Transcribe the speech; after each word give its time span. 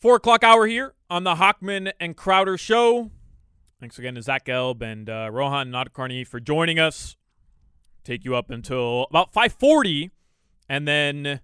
Four 0.00 0.14
o'clock 0.14 0.44
hour 0.44 0.64
here 0.68 0.94
on 1.10 1.24
the 1.24 1.34
Hochman 1.34 1.90
and 1.98 2.16
Crowder 2.16 2.56
Show. 2.56 3.10
Thanks 3.80 3.98
again 3.98 4.14
to 4.14 4.22
Zach 4.22 4.44
Gelb 4.44 4.80
and 4.80 5.10
uh, 5.10 5.28
Rohan 5.32 5.72
Nadkarni 5.72 6.24
for 6.24 6.38
joining 6.38 6.78
us. 6.78 7.16
Take 8.04 8.24
you 8.24 8.36
up 8.36 8.48
until 8.48 9.08
about 9.10 9.32
5:40, 9.32 10.10
and 10.68 10.86
then 10.86 11.40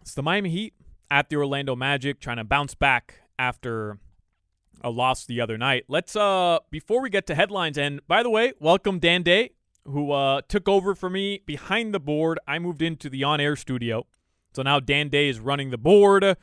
it's 0.00 0.14
the 0.14 0.24
Miami 0.24 0.50
Heat 0.50 0.74
at 1.08 1.28
the 1.28 1.36
Orlando 1.36 1.76
Magic, 1.76 2.18
trying 2.18 2.38
to 2.38 2.44
bounce 2.44 2.74
back 2.74 3.20
after 3.38 3.98
a 4.82 4.90
loss 4.90 5.24
the 5.24 5.40
other 5.40 5.56
night. 5.56 5.84
Let's 5.86 6.16
uh 6.16 6.58
before 6.68 7.00
we 7.00 7.10
get 7.10 7.28
to 7.28 7.36
headlines, 7.36 7.78
and 7.78 8.00
by 8.08 8.24
the 8.24 8.30
way, 8.30 8.54
welcome 8.58 8.98
Dan 8.98 9.22
Day 9.22 9.50
who 9.84 10.10
uh, 10.10 10.40
took 10.48 10.68
over 10.68 10.96
for 10.96 11.08
me 11.08 11.42
behind 11.46 11.94
the 11.94 12.00
board. 12.00 12.40
I 12.48 12.58
moved 12.58 12.82
into 12.82 13.08
the 13.08 13.22
on 13.22 13.40
air 13.40 13.54
studio. 13.54 14.06
So 14.54 14.62
now 14.62 14.80
Dan 14.80 15.08
Day 15.08 15.28
is 15.28 15.40
running 15.40 15.70
the 15.70 15.78
board. 15.78 16.36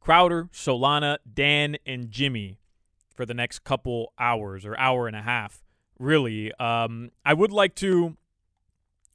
Crowder, 0.00 0.48
Solana, 0.52 1.18
Dan, 1.32 1.76
and 1.84 2.10
Jimmy 2.10 2.60
for 3.14 3.26
the 3.26 3.34
next 3.34 3.64
couple 3.64 4.12
hours 4.18 4.64
or 4.64 4.78
hour 4.78 5.08
and 5.08 5.16
a 5.16 5.22
half, 5.22 5.64
really. 5.98 6.52
Um, 6.60 7.10
I 7.24 7.34
would 7.34 7.50
like 7.50 7.74
to, 7.76 8.16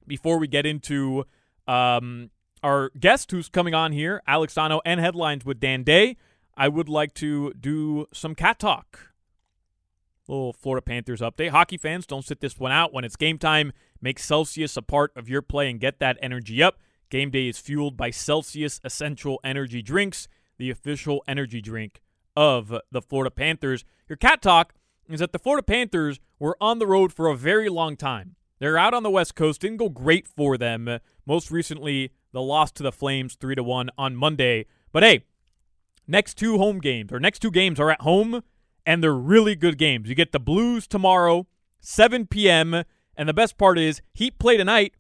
before 0.06 0.38
we 0.38 0.48
get 0.48 0.66
into 0.66 1.26
um, 1.68 2.30
our 2.62 2.92
guest 3.00 3.32
who's 3.32 3.48
coming 3.48 3.74
on 3.74 3.94
here, 3.94 4.22
Alex 4.28 4.58
and 4.58 5.00
headlines 5.00 5.46
with 5.46 5.60
Dan 5.60 5.84
Day, 5.84 6.18
I 6.58 6.68
would 6.68 6.90
like 6.90 7.14
to 7.16 7.54
do 7.54 8.08
some 8.12 8.36
cat 8.36 8.60
talk 8.60 9.12
little 10.32 10.54
Florida 10.54 10.82
Panthers 10.82 11.22
update. 11.22 11.50
Hockey 11.50 11.78
fans, 11.78 12.06
don't 12.06 12.26
sit 12.26 12.40
this 12.40 12.60
one 12.60 12.72
out. 12.72 12.94
When 12.94 13.04
it's 13.04 13.16
game 13.16 13.38
time, 13.38 13.74
make 14.02 14.18
Celsius 14.18 14.78
a 14.78 14.82
part 14.82 15.12
of 15.16 15.30
your 15.30 15.42
play 15.42 15.70
and 15.70 15.80
get 15.80 16.00
that 16.00 16.18
energy 16.22 16.64
up. 16.64 16.80
Game 17.12 17.30
day 17.30 17.50
is 17.50 17.60
fueled 17.60 17.98
by 17.98 18.10
Celsius 18.10 18.80
Essential 18.86 19.42
Energy 19.44 19.82
Drinks, 19.82 20.30
the 20.58 20.70
official 20.70 21.22
energy 21.28 21.60
drink 21.60 22.02
of 22.38 22.74
the 22.90 23.02
Florida 23.02 23.30
Panthers. 23.30 23.84
Your 24.08 24.16
cat 24.16 24.42
talk 24.42 24.74
is 25.10 25.20
that 25.20 25.34
the 25.34 25.40
Florida 25.40 25.62
Panthers 25.62 26.22
were 26.40 26.56
on 26.62 26.80
the 26.80 26.88
road 26.88 27.12
for 27.12 27.28
a 27.28 27.36
very 27.36 27.68
long 27.68 27.98
time. 27.98 28.38
They're 28.60 28.78
out 28.78 28.94
on 28.94 29.04
the 29.04 29.10
West 29.10 29.36
Coast, 29.36 29.60
didn't 29.60 29.76
go 29.76 29.90
great 29.90 30.26
for 30.26 30.58
them. 30.58 31.00
Most 31.26 31.52
recently, 31.52 32.14
the 32.32 32.42
loss 32.42 32.72
to 32.72 32.84
the 32.84 32.94
Flames 32.94 33.36
3 33.36 33.56
to 33.56 33.64
1 33.64 33.90
on 33.98 34.16
Monday. 34.16 34.68
But 34.94 35.04
hey, 35.04 35.26
next 36.08 36.36
two 36.36 36.60
home 36.60 36.80
games 36.80 37.12
or 37.12 37.20
next 37.20 37.40
two 37.40 37.52
games 37.52 37.78
are 37.78 37.92
at 37.92 38.02
home 38.02 38.42
and 38.86 39.04
they're 39.04 39.14
really 39.14 39.58
good 39.58 39.78
games. 39.78 40.08
You 40.08 40.16
get 40.16 40.32
the 40.32 40.40
Blues 40.40 40.88
tomorrow, 40.88 41.46
7 41.82 42.28
p.m., 42.28 42.86
and 43.18 43.28
the 43.28 43.34
best 43.34 43.58
part 43.58 43.78
is 43.78 44.02
Heat 44.14 44.40
play 44.40 44.56
tonight, 44.56 44.94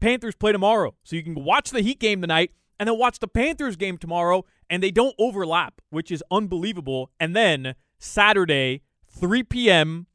Panthers 0.00 0.34
play 0.34 0.52
tomorrow. 0.52 0.94
So 1.04 1.16
you 1.16 1.22
can 1.22 1.34
watch 1.34 1.70
the 1.70 1.82
Heat 1.82 2.00
game 2.00 2.20
tonight 2.20 2.52
and 2.78 2.88
then 2.88 2.98
watch 2.98 3.18
the 3.18 3.28
Panthers 3.28 3.76
game 3.76 3.98
tomorrow, 3.98 4.44
and 4.70 4.82
they 4.82 4.90
don't 4.90 5.14
overlap, 5.18 5.82
which 5.90 6.10
is 6.10 6.24
unbelievable. 6.30 7.10
And 7.20 7.36
then 7.36 7.74
Saturday, 7.98 8.82
3 9.06 9.42
p.m., 9.42 10.06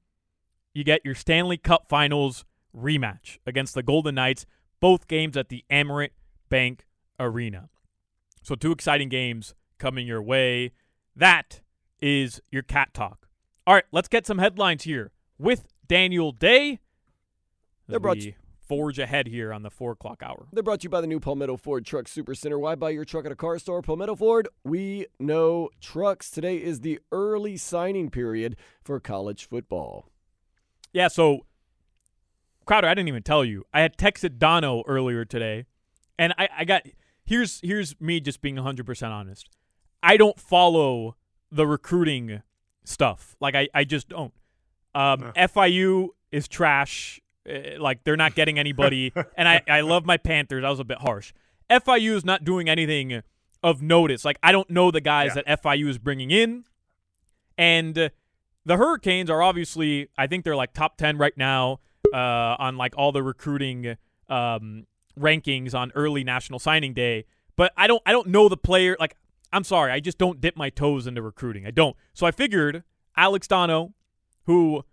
you 0.74 0.84
get 0.84 1.06
your 1.06 1.13
Stanley 1.16 1.57
Cup 1.57 1.88
Finals 1.88 2.44
rematch 2.75 3.38
against 3.45 3.75
the 3.75 3.84
Golden 3.84 4.16
Knights, 4.16 4.45
both 4.79 5.07
games 5.07 5.38
at 5.38 5.50
the 5.50 5.63
Amerant 5.72 6.09
Bank 6.50 6.85
Arena. 7.19 7.69
So, 8.41 8.56
two 8.56 8.72
exciting 8.72 9.09
games 9.09 9.53
coming 9.78 10.06
your 10.07 10.22
way. 10.22 10.72
That 11.16 11.62
is 12.01 12.41
your 12.51 12.62
cat 12.63 12.94
talk. 12.94 13.28
All 13.66 13.74
right, 13.74 13.85
let's 13.91 14.07
get 14.07 14.25
some 14.28 14.38
headlines 14.40 14.84
here 14.84 15.12
with 15.38 15.66
Daniel 15.88 16.31
Day. 16.31 16.79
They're 17.88 18.00
brought 18.00 18.18
you- 18.18 18.34
forge 18.67 18.99
ahead 18.99 19.27
here 19.27 19.53
on 19.53 19.63
the 19.63 19.69
four 19.69 19.91
o'clock 19.91 20.21
hour. 20.23 20.47
They're 20.51 20.63
brought 20.63 20.81
to 20.81 20.85
you 20.85 20.89
by 20.89 21.01
the 21.01 21.07
new 21.07 21.19
Palmetto 21.19 21.57
Ford 21.57 21.85
Truck 21.85 22.07
Super 22.07 22.35
Center. 22.35 22.59
Why 22.59 22.75
buy 22.75 22.91
your 22.91 23.05
truck 23.05 23.25
at 23.25 23.31
a 23.31 23.35
car 23.35 23.59
store? 23.59 23.81
Palmetto 23.81 24.15
Ford, 24.15 24.47
we 24.63 25.07
know 25.19 25.69
trucks. 25.81 26.29
Today 26.29 26.57
is 26.57 26.81
the 26.81 26.99
early 27.11 27.57
signing 27.57 28.09
period 28.09 28.55
for 28.83 28.99
college 28.99 29.47
football. 29.47 30.09
Yeah, 30.93 31.07
so 31.09 31.45
Crowder, 32.65 32.87
I 32.87 32.95
didn't 32.95 33.09
even 33.09 33.23
tell 33.23 33.45
you. 33.45 33.63
I 33.73 33.81
had 33.81 33.95
texted 33.95 34.39
Donno 34.39 34.83
earlier 34.87 35.23
today, 35.23 35.65
and 36.17 36.33
I, 36.37 36.49
I 36.57 36.65
got 36.65 36.83
here's 37.23 37.59
here's 37.61 37.99
me 38.01 38.19
just 38.19 38.41
being 38.41 38.55
100% 38.55 39.11
honest. 39.11 39.49
I 40.01 40.17
don't 40.17 40.39
follow 40.39 41.15
the 41.51 41.67
recruiting 41.67 42.41
stuff. 42.83 43.35
Like 43.39 43.55
I, 43.55 43.69
I 43.73 43.83
just 43.83 44.09
don't. 44.09 44.33
Um, 44.95 45.33
FIU 45.35 46.09
is 46.31 46.47
trash. 46.47 47.21
Uh, 47.47 47.79
like 47.79 48.03
they're 48.03 48.17
not 48.17 48.33
getting 48.35 48.57
anybody, 48.57 49.13
and 49.38 49.47
I, 49.47 49.61
I 49.67 49.81
love 49.81 50.06
my 50.06 50.17
Panthers. 50.17 50.63
I 50.63 50.69
was 50.69 50.79
a 50.79 50.83
bit 50.83 50.97
harsh. 51.00 51.33
FIU 51.69 52.13
is 52.16 52.25
not 52.25 52.44
doing 52.44 52.69
anything 52.69 53.22
of 53.63 53.81
notice. 53.81 54.25
Like 54.25 54.38
I 54.44 54.51
don't 54.51 54.69
know 54.69 54.91
the 54.91 55.01
guys 55.01 55.33
Yeah. 55.35 55.44
that 55.45 55.61
FIU 55.63 55.88
is 55.89 55.97
bringing 55.97 56.31
in, 56.31 56.66
and 57.57 57.95
the 57.95 58.78
Hurricanes 58.78 59.29
are 59.29 59.41
obviously. 59.41 60.09
I 60.17 60.28
think 60.28 60.44
they're 60.44 60.56
like 60.56 60.73
top 60.73 60.97
ten 60.97 61.17
right 61.17 61.35
now 61.38 61.79
uh, 62.13 62.17
on 62.59 62.78
like 62.78 62.94
all 62.97 63.11
the 63.11 63.23
recruiting 63.23 63.95
um, 64.29 64.85
rankings 65.19 65.73
on 65.73 65.91
early 65.95 66.23
National 66.23 66.59
Signing 66.59 66.94
Day. 66.94 67.25
But 67.56 67.72
I 67.77 67.88
don't 67.88 68.01
I 68.06 68.12
don't 68.12 68.27
know 68.27 68.50
the 68.50 68.57
player. 68.57 68.97
Like 69.00 69.16
I'm 69.53 69.63
sorry, 69.63 69.91
I 69.91 70.00
just 70.00 70.17
don't 70.17 70.41
dip 70.41 70.57
my 70.57 70.69
toes 70.69 71.07
into 71.07 71.22
recruiting. 71.22 71.66
I 71.66 71.72
don't. 71.72 71.95
So 72.13 72.25
I 72.25 72.31
figured 72.31 72.83
Alex 73.16 73.47
Donno, 73.47 73.94
who 74.45 74.83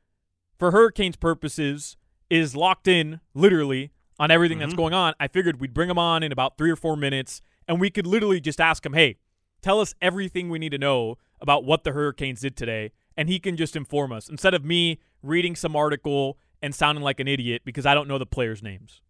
for 0.59 0.71
Hurricanes 0.71 1.17
purposes 1.17 1.97
is 2.33 2.57
locked 2.57 2.89
in 2.89 3.21
literally 3.35 3.93
on 4.19 4.31
everything 4.31 4.59
that's 4.59 4.73
mm-hmm. 4.73 4.79
going 4.81 4.95
on. 4.95 5.13
I 5.21 5.29
figured 5.29 5.61
we'd 5.61 5.75
bring 5.75 5.91
him 5.91 5.99
on 5.99 6.23
in 6.23 6.33
about 6.33 6.57
three 6.57 6.71
or 6.71 6.77
four 6.77 6.97
minutes, 6.97 7.43
and 7.69 7.79
we 7.79 7.91
could 7.91 8.07
literally 8.07 8.41
just 8.41 8.59
ask 8.59 8.87
him, 8.87 8.95
"Hey, 8.95 9.19
tell 9.61 9.81
us 9.81 9.95
everything 10.01 10.49
we 10.49 10.59
need 10.59 10.73
to 10.73 10.79
know 10.79 11.19
about 11.43 11.65
what 11.65 11.85
the 11.85 11.93
Hurricanes 11.93 12.41
did 12.41 12.57
today," 12.57 12.93
and 13.19 13.29
he 13.29 13.39
can 13.39 13.55
just 13.55 13.77
inform 13.77 14.13
us 14.13 14.31
instead 14.31 14.55
of 14.55 14.65
me 14.65 14.99
reading 15.23 15.55
some 15.55 15.77
article 15.77 16.39
and 16.63 16.75
sounding 16.75 17.05
like 17.05 17.21
an 17.21 17.29
idiot 17.29 17.63
because 17.67 17.85
I 17.85 17.93
don't 17.93 18.09
know 18.09 18.17
the 18.17 18.25
players' 18.25 18.63
names. 18.63 19.03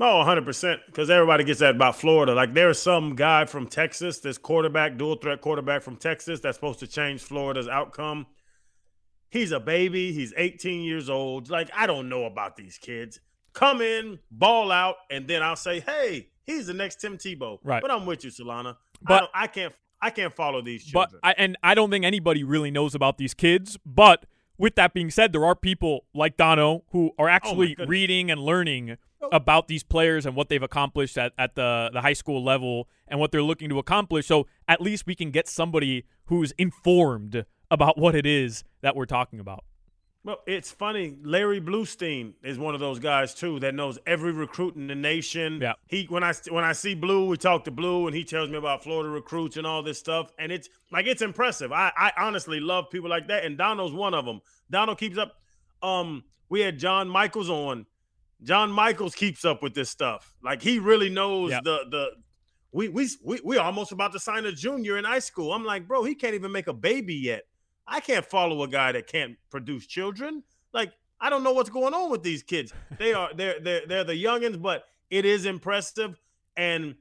Oh, 0.00 0.24
100%. 0.26 0.80
Because 0.86 1.08
everybody 1.08 1.44
gets 1.44 1.60
that 1.60 1.76
about 1.76 1.96
Florida. 1.96 2.34
Like, 2.34 2.52
there's 2.52 2.80
some 2.80 3.14
guy 3.14 3.44
from 3.44 3.68
Texas, 3.68 4.18
this 4.18 4.38
quarterback, 4.38 4.96
dual 4.96 5.14
threat 5.14 5.40
quarterback 5.40 5.82
from 5.82 5.96
Texas, 5.96 6.40
that's 6.40 6.56
supposed 6.56 6.80
to 6.80 6.88
change 6.88 7.22
Florida's 7.22 7.68
outcome. 7.68 8.26
He's 9.34 9.50
a 9.50 9.58
baby. 9.58 10.12
He's 10.12 10.32
18 10.36 10.84
years 10.84 11.10
old. 11.10 11.50
Like, 11.50 11.68
I 11.76 11.88
don't 11.88 12.08
know 12.08 12.24
about 12.24 12.56
these 12.56 12.78
kids. 12.78 13.18
Come 13.52 13.82
in, 13.82 14.20
ball 14.30 14.70
out, 14.70 14.94
and 15.10 15.26
then 15.26 15.42
I'll 15.42 15.56
say, 15.56 15.80
hey, 15.80 16.28
he's 16.44 16.68
the 16.68 16.72
next 16.72 17.00
Tim 17.00 17.18
Tebow. 17.18 17.58
Right. 17.64 17.82
But 17.82 17.90
I'm 17.90 18.06
with 18.06 18.22
you, 18.22 18.30
Solana. 18.30 18.76
But- 19.02 19.30
I, 19.34 19.42
I 19.42 19.46
can't. 19.48 19.74
I 20.00 20.10
can't 20.10 20.34
follow 20.34 20.60
these 20.60 20.90
But. 20.92 21.10
I, 21.22 21.34
and 21.38 21.56
I 21.62 21.74
don't 21.74 21.90
think 21.90 22.04
anybody 22.04 22.44
really 22.44 22.70
knows 22.70 22.94
about 22.94 23.16
these 23.16 23.32
kids. 23.32 23.78
But 23.86 24.26
with 24.58 24.74
that 24.74 24.92
being 24.92 25.10
said, 25.10 25.32
there 25.32 25.46
are 25.46 25.54
people 25.54 26.04
like 26.14 26.36
Donno 26.36 26.84
who 26.90 27.12
are 27.18 27.28
oh 27.28 27.32
actually 27.32 27.68
goodness. 27.68 27.88
reading 27.88 28.30
and 28.30 28.38
learning 28.38 28.98
oh. 29.22 29.28
about 29.32 29.66
these 29.66 29.82
players 29.82 30.26
and 30.26 30.36
what 30.36 30.50
they've 30.50 30.62
accomplished 30.62 31.16
at, 31.16 31.32
at 31.38 31.54
the, 31.54 31.90
the 31.92 32.02
high 32.02 32.12
school 32.12 32.44
level 32.44 32.86
and 33.08 33.18
what 33.18 33.32
they're 33.32 33.42
looking 33.42 33.70
to 33.70 33.78
accomplish. 33.78 34.26
So 34.26 34.46
at 34.68 34.82
least 34.82 35.06
we 35.06 35.14
can 35.14 35.30
get 35.30 35.48
somebody 35.48 36.04
who's 36.26 36.52
informed 36.58 37.46
about 37.70 37.98
what 37.98 38.14
it 38.14 38.26
is 38.26 38.64
that 38.82 38.94
we're 38.96 39.06
talking 39.06 39.40
about. 39.40 39.64
Well, 40.24 40.38
it's 40.46 40.70
funny. 40.70 41.18
Larry 41.22 41.60
Blustein 41.60 42.32
is 42.42 42.58
one 42.58 42.72
of 42.72 42.80
those 42.80 42.98
guys 42.98 43.34
too 43.34 43.60
that 43.60 43.74
knows 43.74 43.98
every 44.06 44.32
recruit 44.32 44.74
in 44.74 44.86
the 44.86 44.94
nation. 44.94 45.58
Yeah. 45.60 45.74
He 45.86 46.06
when 46.06 46.24
I 46.24 46.32
when 46.48 46.64
I 46.64 46.72
see 46.72 46.94
Blue, 46.94 47.26
we 47.28 47.36
talk 47.36 47.64
to 47.64 47.70
Blue, 47.70 48.06
and 48.06 48.16
he 48.16 48.24
tells 48.24 48.48
me 48.48 48.56
about 48.56 48.82
Florida 48.82 49.10
recruits 49.10 49.58
and 49.58 49.66
all 49.66 49.82
this 49.82 49.98
stuff, 49.98 50.32
and 50.38 50.50
it's 50.50 50.70
like 50.90 51.06
it's 51.06 51.20
impressive. 51.20 51.72
I 51.72 51.92
I 51.94 52.12
honestly 52.16 52.58
love 52.58 52.86
people 52.90 53.10
like 53.10 53.28
that, 53.28 53.44
and 53.44 53.58
Donald's 53.58 53.94
one 53.94 54.14
of 54.14 54.24
them. 54.24 54.40
Donald 54.70 54.98
keeps 54.98 55.18
up. 55.18 55.34
Um, 55.82 56.24
we 56.48 56.60
had 56.60 56.78
John 56.78 57.06
Michaels 57.06 57.50
on. 57.50 57.84
John 58.42 58.70
Michaels 58.72 59.14
keeps 59.14 59.44
up 59.44 59.62
with 59.62 59.74
this 59.74 59.90
stuff. 59.90 60.34
Like 60.42 60.62
he 60.62 60.78
really 60.78 61.10
knows 61.10 61.50
Yep. 61.50 61.64
the 61.64 61.78
the. 61.90 62.10
We 62.72 62.88
we 62.88 63.08
we 63.22 63.40
we 63.44 63.58
almost 63.58 63.92
about 63.92 64.12
to 64.12 64.18
sign 64.18 64.46
a 64.46 64.52
junior 64.52 64.96
in 64.96 65.04
high 65.04 65.18
school. 65.18 65.52
I'm 65.52 65.64
like, 65.64 65.86
bro, 65.86 66.02
he 66.02 66.14
can't 66.14 66.34
even 66.34 66.50
make 66.50 66.66
a 66.66 66.72
baby 66.72 67.14
yet. 67.14 67.42
I 67.86 68.00
can't 68.00 68.24
follow 68.24 68.62
a 68.62 68.68
guy 68.68 68.92
that 68.92 69.06
can't 69.06 69.36
produce 69.50 69.86
children. 69.86 70.42
Like, 70.72 70.92
I 71.20 71.30
don't 71.30 71.42
know 71.42 71.52
what's 71.52 71.70
going 71.70 71.94
on 71.94 72.10
with 72.10 72.22
these 72.22 72.42
kids. 72.42 72.72
They 72.98 73.12
are 73.12 73.30
they're 73.34 73.60
they're 73.60 73.86
they're 73.86 74.04
the 74.04 74.12
youngins, 74.12 74.60
but 74.60 74.84
it 75.10 75.24
is 75.24 75.44
impressive. 75.44 76.18
And 76.56 76.94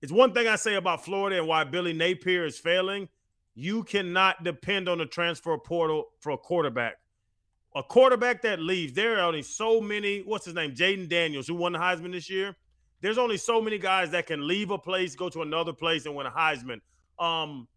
it's 0.00 0.12
one 0.12 0.32
thing 0.32 0.46
I 0.46 0.56
say 0.56 0.74
about 0.74 1.04
Florida 1.04 1.38
and 1.38 1.48
why 1.48 1.64
Billy 1.64 1.92
Napier 1.92 2.44
is 2.46 2.58
failing. 2.58 3.08
You 3.54 3.82
cannot 3.82 4.44
depend 4.44 4.88
on 4.88 4.98
the 4.98 5.06
transfer 5.06 5.56
portal 5.58 6.10
for 6.20 6.30
a 6.30 6.38
quarterback. 6.38 6.98
A 7.74 7.82
quarterback 7.82 8.42
that 8.42 8.60
leaves, 8.60 8.92
there 8.92 9.18
are 9.18 9.26
only 9.26 9.42
so 9.42 9.80
many. 9.80 10.20
What's 10.20 10.44
his 10.44 10.54
name? 10.54 10.74
Jayden 10.74 11.08
Daniels, 11.08 11.48
who 11.48 11.54
won 11.54 11.72
the 11.72 11.78
Heisman 11.78 12.12
this 12.12 12.30
year. 12.30 12.56
There's 13.00 13.18
only 13.18 13.36
so 13.36 13.60
many 13.60 13.78
guys 13.78 14.10
that 14.10 14.26
can 14.26 14.46
leave 14.46 14.70
a 14.70 14.78
place, 14.78 15.14
go 15.14 15.28
to 15.28 15.42
another 15.42 15.72
place, 15.72 16.06
and 16.06 16.14
win 16.14 16.26
a 16.26 16.30
Heisman. 16.30 16.80
Um, 17.18 17.68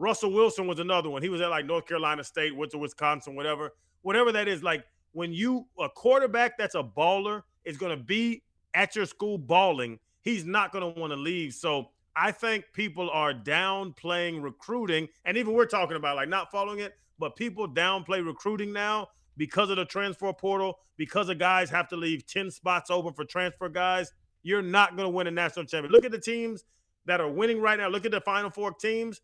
Russell 0.00 0.32
Wilson 0.32 0.66
was 0.66 0.78
another 0.78 1.10
one. 1.10 1.20
He 1.20 1.28
was 1.28 1.42
at 1.42 1.50
like 1.50 1.66
North 1.66 1.86
Carolina 1.86 2.24
State, 2.24 2.56
went 2.56 2.72
to 2.72 2.78
Wisconsin, 2.78 3.36
whatever, 3.36 3.74
whatever 4.00 4.32
that 4.32 4.48
is. 4.48 4.62
Like 4.62 4.82
when 5.12 5.32
you 5.32 5.66
a 5.78 5.90
quarterback 5.90 6.56
that's 6.56 6.74
a 6.74 6.82
baller 6.82 7.42
is 7.66 7.76
going 7.76 7.96
to 7.96 8.02
be 8.02 8.42
at 8.72 8.96
your 8.96 9.04
school 9.04 9.36
balling, 9.36 9.98
he's 10.22 10.46
not 10.46 10.72
going 10.72 10.94
to 10.94 10.98
want 10.98 11.12
to 11.12 11.16
leave. 11.16 11.52
So 11.52 11.90
I 12.16 12.32
think 12.32 12.64
people 12.72 13.10
are 13.10 13.34
downplaying 13.34 14.42
recruiting, 14.42 15.06
and 15.26 15.36
even 15.36 15.52
we're 15.52 15.66
talking 15.66 15.96
about 15.96 16.16
like 16.16 16.30
not 16.30 16.50
following 16.50 16.78
it, 16.78 16.94
but 17.18 17.36
people 17.36 17.68
downplay 17.68 18.24
recruiting 18.24 18.72
now 18.72 19.08
because 19.36 19.68
of 19.68 19.76
the 19.76 19.84
transfer 19.84 20.32
portal, 20.32 20.78
because 20.96 21.26
the 21.26 21.34
guys 21.34 21.68
have 21.68 21.88
to 21.88 21.96
leave 21.96 22.26
ten 22.26 22.50
spots 22.50 22.90
open 22.90 23.12
for 23.12 23.26
transfer 23.26 23.68
guys. 23.68 24.12
You're 24.42 24.62
not 24.62 24.96
going 24.96 25.06
to 25.06 25.14
win 25.14 25.26
a 25.26 25.30
national 25.30 25.66
championship. 25.66 25.92
Look 25.92 26.06
at 26.06 26.12
the 26.12 26.18
teams 26.18 26.64
that 27.04 27.20
are 27.20 27.30
winning 27.30 27.60
right 27.60 27.78
now. 27.78 27.88
Look 27.88 28.06
at 28.06 28.12
the 28.12 28.22
Final 28.22 28.48
Four 28.48 28.72
teams 28.72 29.20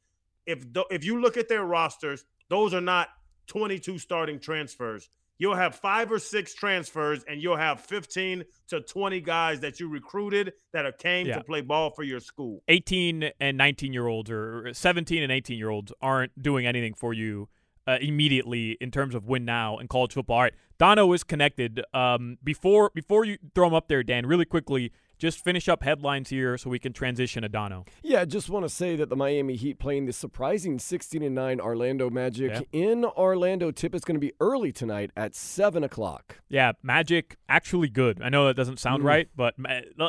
if 0.46 0.64
if 0.90 1.04
you 1.04 1.20
look 1.20 1.36
at 1.36 1.48
their 1.48 1.64
rosters, 1.64 2.24
those 2.48 2.72
are 2.74 2.80
not 2.80 3.08
22 3.48 3.98
starting 3.98 4.38
transfers. 4.40 5.08
You'll 5.38 5.54
have 5.54 5.74
five 5.74 6.10
or 6.10 6.18
six 6.18 6.54
transfers, 6.54 7.22
and 7.28 7.42
you'll 7.42 7.58
have 7.58 7.80
15 7.80 8.42
to 8.68 8.80
20 8.80 9.20
guys 9.20 9.60
that 9.60 9.78
you 9.78 9.88
recruited 9.88 10.54
that 10.72 10.86
are 10.86 10.92
came 10.92 11.26
Yeah. 11.26 11.36
to 11.38 11.44
play 11.44 11.60
ball 11.60 11.90
for 11.90 12.02
your 12.04 12.20
school. 12.20 12.62
18 12.68 13.30
and 13.38 13.58
19 13.58 13.92
year 13.92 14.06
olds 14.06 14.30
or 14.30 14.72
17 14.72 15.22
and 15.22 15.30
18 15.30 15.58
year 15.58 15.68
olds 15.68 15.92
aren't 16.00 16.40
doing 16.40 16.66
anything 16.66 16.94
for 16.94 17.12
you 17.12 17.48
uh, 17.86 17.98
immediately 18.00 18.72
in 18.80 18.90
terms 18.90 19.14
of 19.14 19.26
win 19.26 19.44
now 19.44 19.78
in 19.78 19.88
college 19.88 20.14
football. 20.14 20.36
All 20.36 20.42
right, 20.42 20.54
Donno 20.78 21.12
is 21.12 21.22
connected. 21.22 21.84
Um, 21.92 22.38
before 22.42 22.90
before 22.94 23.24
you 23.26 23.36
throw 23.54 23.68
him 23.68 23.74
up 23.74 23.88
there, 23.88 24.02
Dan, 24.02 24.24
really 24.26 24.44
quickly, 24.46 24.90
just 25.18 25.42
finish 25.42 25.68
up 25.68 25.82
headlines 25.82 26.28
here 26.28 26.58
so 26.58 26.68
we 26.70 26.78
can 26.78 26.92
transition 26.92 27.42
to 27.42 27.48
Donno. 27.48 27.84
Yeah, 28.02 28.20
I 28.20 28.24
just 28.26 28.50
want 28.50 28.64
to 28.64 28.68
say 28.68 28.96
that 28.96 29.08
the 29.08 29.16
Miami 29.16 29.56
Heat 29.56 29.78
playing 29.78 30.06
the 30.06 30.12
surprising 30.12 30.78
16 30.78 31.22
and 31.22 31.34
9 31.34 31.60
Orlando 31.60 32.10
Magic 32.10 32.50
Yeah. 32.52 32.60
in 32.72 33.04
Orlando. 33.04 33.70
Tip 33.70 33.94
is 33.94 34.02
going 34.04 34.16
to 34.16 34.20
be 34.20 34.32
early 34.40 34.72
tonight 34.72 35.10
at 35.16 35.34
7 35.34 35.82
o'clock. 35.84 36.40
Yeah, 36.48 36.72
Magic 36.82 37.36
actually 37.48 37.88
good. 37.88 38.20
I 38.22 38.28
know 38.28 38.46
that 38.46 38.54
doesn't 38.56 38.78
sound 38.78 39.02
Mm. 39.02 39.06
right, 39.06 39.28
but 39.34 39.54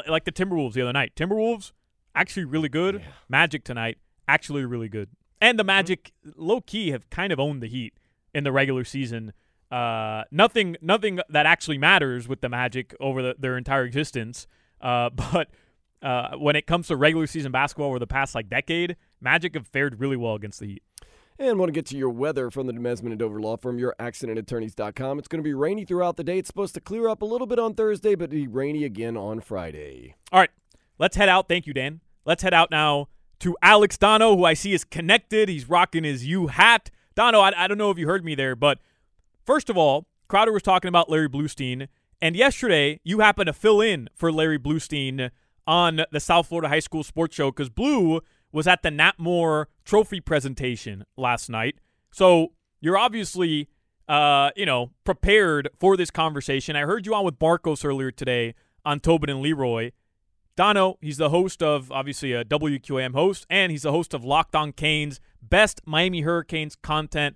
like 0.10 0.26
the 0.26 0.32
Timberwolves 0.32 0.74
the 0.74 0.82
other 0.82 0.94
night. 0.94 1.14
Timberwolves 1.16 1.72
actually 2.16 2.46
really 2.46 2.70
good. 2.70 3.04
Magic 3.30 3.64
tonight 3.64 3.98
actually 4.28 4.66
really 4.66 4.90
good. 4.90 5.10
And 5.40 5.58
the 5.60 5.64
Magic 5.64 6.12
low 6.36 6.62
key 6.62 6.92
have 6.92 7.10
kind 7.10 7.32
of 7.32 7.40
owned 7.40 7.62
the 7.62 7.68
Heat 7.68 7.94
in 8.34 8.44
the 8.44 8.52
regular 8.52 8.84
season. 8.84 9.34
Uh, 9.72 10.24
nothing 10.32 10.78
nothing 10.82 11.20
that 11.30 11.46
actually 11.46 11.78
matters 11.78 12.28
with 12.28 12.42
the 12.42 12.50
Magic 12.50 12.96
over 13.00 13.22
the, 13.22 13.36
their 13.38 13.58
entire 13.58 13.84
existence. 13.84 14.48
Uh, 14.82 15.10
but 15.32 15.50
uh, 16.02 16.38
when 16.38 16.56
it 16.56 16.68
comes 16.68 16.88
to 16.88 16.96
regular 16.96 17.28
season 17.28 17.52
basketball 17.52 17.88
over 17.90 18.00
the 18.00 18.08
past 18.08 18.36
like 18.36 18.50
decade, 18.50 18.96
Magic 19.22 19.56
have 19.56 19.68
fared 19.68 20.00
really 20.00 20.18
well 20.18 20.36
against 20.36 20.60
the 20.60 20.68
Heat. 20.68 20.84
And 21.40 21.60
want 21.60 21.70
to 21.70 21.74
get 21.74 21.86
to 21.88 21.98
your 21.98 22.10
weather 22.10 22.50
from 22.50 22.66
the 22.66 22.74
Demesman 22.74 23.08
and 23.08 23.20
Dover 23.20 23.40
Law 23.40 23.58
Firm, 23.58 23.78
your 23.78 23.96
accidentattorneys.com. 24.00 25.20
It's 25.20 25.28
going 25.28 25.38
to 25.38 25.44
be 25.44 25.54
rainy 25.54 25.86
throughout 25.86 26.18
the 26.18 26.24
day. 26.24 26.40
It's 26.40 26.48
supposed 26.48 26.74
to 26.74 26.82
clear 26.82 27.08
up 27.08 27.22
a 27.22 27.26
little 27.26 27.46
bit 27.46 27.60
on 27.60 27.76
Thursday, 27.76 28.16
but 28.16 28.32
be 28.32 28.48
rainy 28.48 28.84
again 28.84 29.16
on 29.16 29.42
Friday. 29.42 30.16
All 30.32 30.40
right, 30.40 30.50
let's 30.98 31.16
head 31.16 31.30
out. 31.30 31.48
Thank 31.48 31.68
you, 31.68 31.74
Dan. 31.74 32.02
Let's 32.26 32.42
head 32.42 32.56
out 32.56 32.72
now 32.72 33.10
to 33.40 33.56
Alex 33.62 34.00
Donno, 34.00 34.36
who 34.36 34.46
I 34.46 34.56
see 34.56 34.74
is 34.74 34.84
connected. 34.84 35.48
He's 35.48 35.70
rocking 35.70 36.04
his 36.04 36.26
U 36.26 36.48
hat. 36.48 36.90
Donno, 37.14 37.40
I, 37.40 37.54
I 37.56 37.68
don't 37.68 37.78
know 37.78 37.92
if 37.92 38.00
you 38.00 38.08
heard 38.08 38.26
me 38.26 38.34
there, 38.34 38.56
but 38.56 38.80
first 39.46 39.70
of 39.70 39.78
all, 39.78 40.08
Crowder 40.28 40.52
was 40.52 40.64
talking 40.64 40.90
about 40.90 41.10
Larry 41.10 41.30
Blustein, 41.30 41.88
and 42.22 42.36
yesterday 42.36 43.00
you 43.04 43.20
happened 43.20 43.48
to 43.48 43.54
fill 43.54 43.82
in 43.82 44.10
for 44.14 44.32
Larry 44.32 44.60
Blustein 44.60 45.32
on 45.66 46.02
the 46.12 46.20
South 46.20 46.48
Florida 46.48 46.70
High 46.70 46.80
School 46.80 47.04
Sports 47.04 47.36
Show 47.36 47.52
because 47.52 47.70
Blue 47.70 48.22
was 48.52 48.68
at 48.68 48.82
the 48.82 48.92
Nat 48.92 49.16
Moore 49.18 49.70
Trophy 49.84 50.22
presentation 50.22 51.04
last 51.18 51.50
night. 51.50 51.76
So 52.12 52.54
you're 52.82 52.98
obviously, 52.98 53.70
uh, 54.08 54.52
you 54.56 54.66
know, 54.66 54.92
prepared 55.04 55.70
for 55.80 55.98
this 55.98 56.10
conversation. 56.10 56.76
I 56.76 56.82
heard 56.82 57.06
you 57.06 57.14
on 57.14 57.26
with 57.26 57.36
Marcos 57.40 57.84
earlier 57.84 58.12
today 58.12 58.56
on 58.86 59.00
Tobin 59.00 59.30
and 59.30 59.42
Leroy. 59.42 59.92
Donno, 60.56 60.98
he's 61.02 61.18
the 61.18 61.30
host 61.30 61.62
of 61.62 61.92
obviously 61.92 62.34
a 62.34 62.44
WQAM 62.44 63.14
host, 63.14 63.46
and 63.48 63.72
he's 63.72 63.84
the 63.84 63.92
host 63.92 64.16
of 64.16 64.24
Locked 64.24 64.56
On 64.56 64.72
Canes, 64.72 65.20
best 65.42 65.82
Miami 65.86 66.22
Hurricanes 66.22 66.76
content 66.76 67.36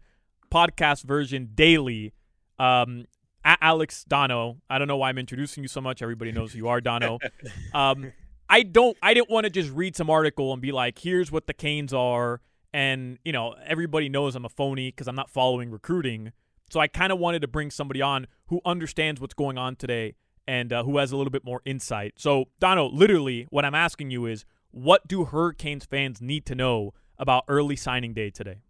podcast 0.52 1.04
version 1.04 1.52
daily. 1.54 2.14
Um, 2.58 3.06
at 3.44 3.58
Alex 3.62 4.04
Donno. 4.04 4.58
I 4.70 4.78
don't 4.80 4.88
know 4.88 4.98
why 4.98 5.10
I'm 5.10 5.18
introducing 5.18 5.64
you 5.64 5.68
so 5.68 5.82
much. 5.82 6.02
Everybody 6.02 6.32
knows 6.32 6.54
who 6.54 6.60
you 6.60 6.68
are, 6.68 6.82
Donno. 6.82 7.20
Um, 7.74 8.12
I 8.50 8.64
don't. 8.64 8.98
I 9.02 9.14
didn't 9.14 9.30
want 9.30 9.46
to 9.46 9.50
just 9.50 9.72
read 9.72 9.96
some 9.96 10.10
article 10.10 10.52
and 10.52 10.62
be 10.62 10.74
like, 10.74 11.00
"Here's 11.00 11.32
what 11.32 11.48
the 11.48 11.54
Canes 11.54 11.94
are," 11.94 12.42
and 12.74 13.18
you 13.24 13.32
know, 13.32 13.56
everybody 13.66 14.10
knows 14.10 14.36
I'm 14.36 14.44
a 14.44 14.50
phony 14.50 14.90
because 14.90 15.08
I'm 15.08 15.16
not 15.16 15.30
following 15.30 15.72
recruiting. 15.72 16.34
So 16.70 16.80
I 16.82 16.88
kind 16.88 17.14
of 17.14 17.20
wanted 17.20 17.42
to 17.44 17.48
bring 17.48 17.72
somebody 17.72 18.02
on 18.02 18.28
who 18.48 18.60
understands 18.66 19.22
what's 19.22 19.34
going 19.34 19.58
on 19.58 19.78
today 19.78 20.16
and 20.48 20.74
uh, 20.74 20.84
who 20.84 20.98
has 20.98 21.12
a 21.14 21.18
little 21.18 21.32
bit 21.32 21.46
more 21.46 21.62
insight. 21.64 22.16
So 22.18 22.50
Donno, 22.60 22.88
literally, 22.88 23.48
what 23.52 23.64
I'm 23.64 23.76
asking 23.76 24.12
you 24.12 24.26
is, 24.26 24.46
what 24.72 25.08
do 25.08 25.26
Hurricanes 25.26 25.86
fans 25.86 26.22
need 26.22 26.46
to 26.48 26.56
know 26.56 26.94
about 27.18 27.46
early 27.48 27.76
signing 27.78 28.14
day 28.14 28.30
today? 28.30 28.62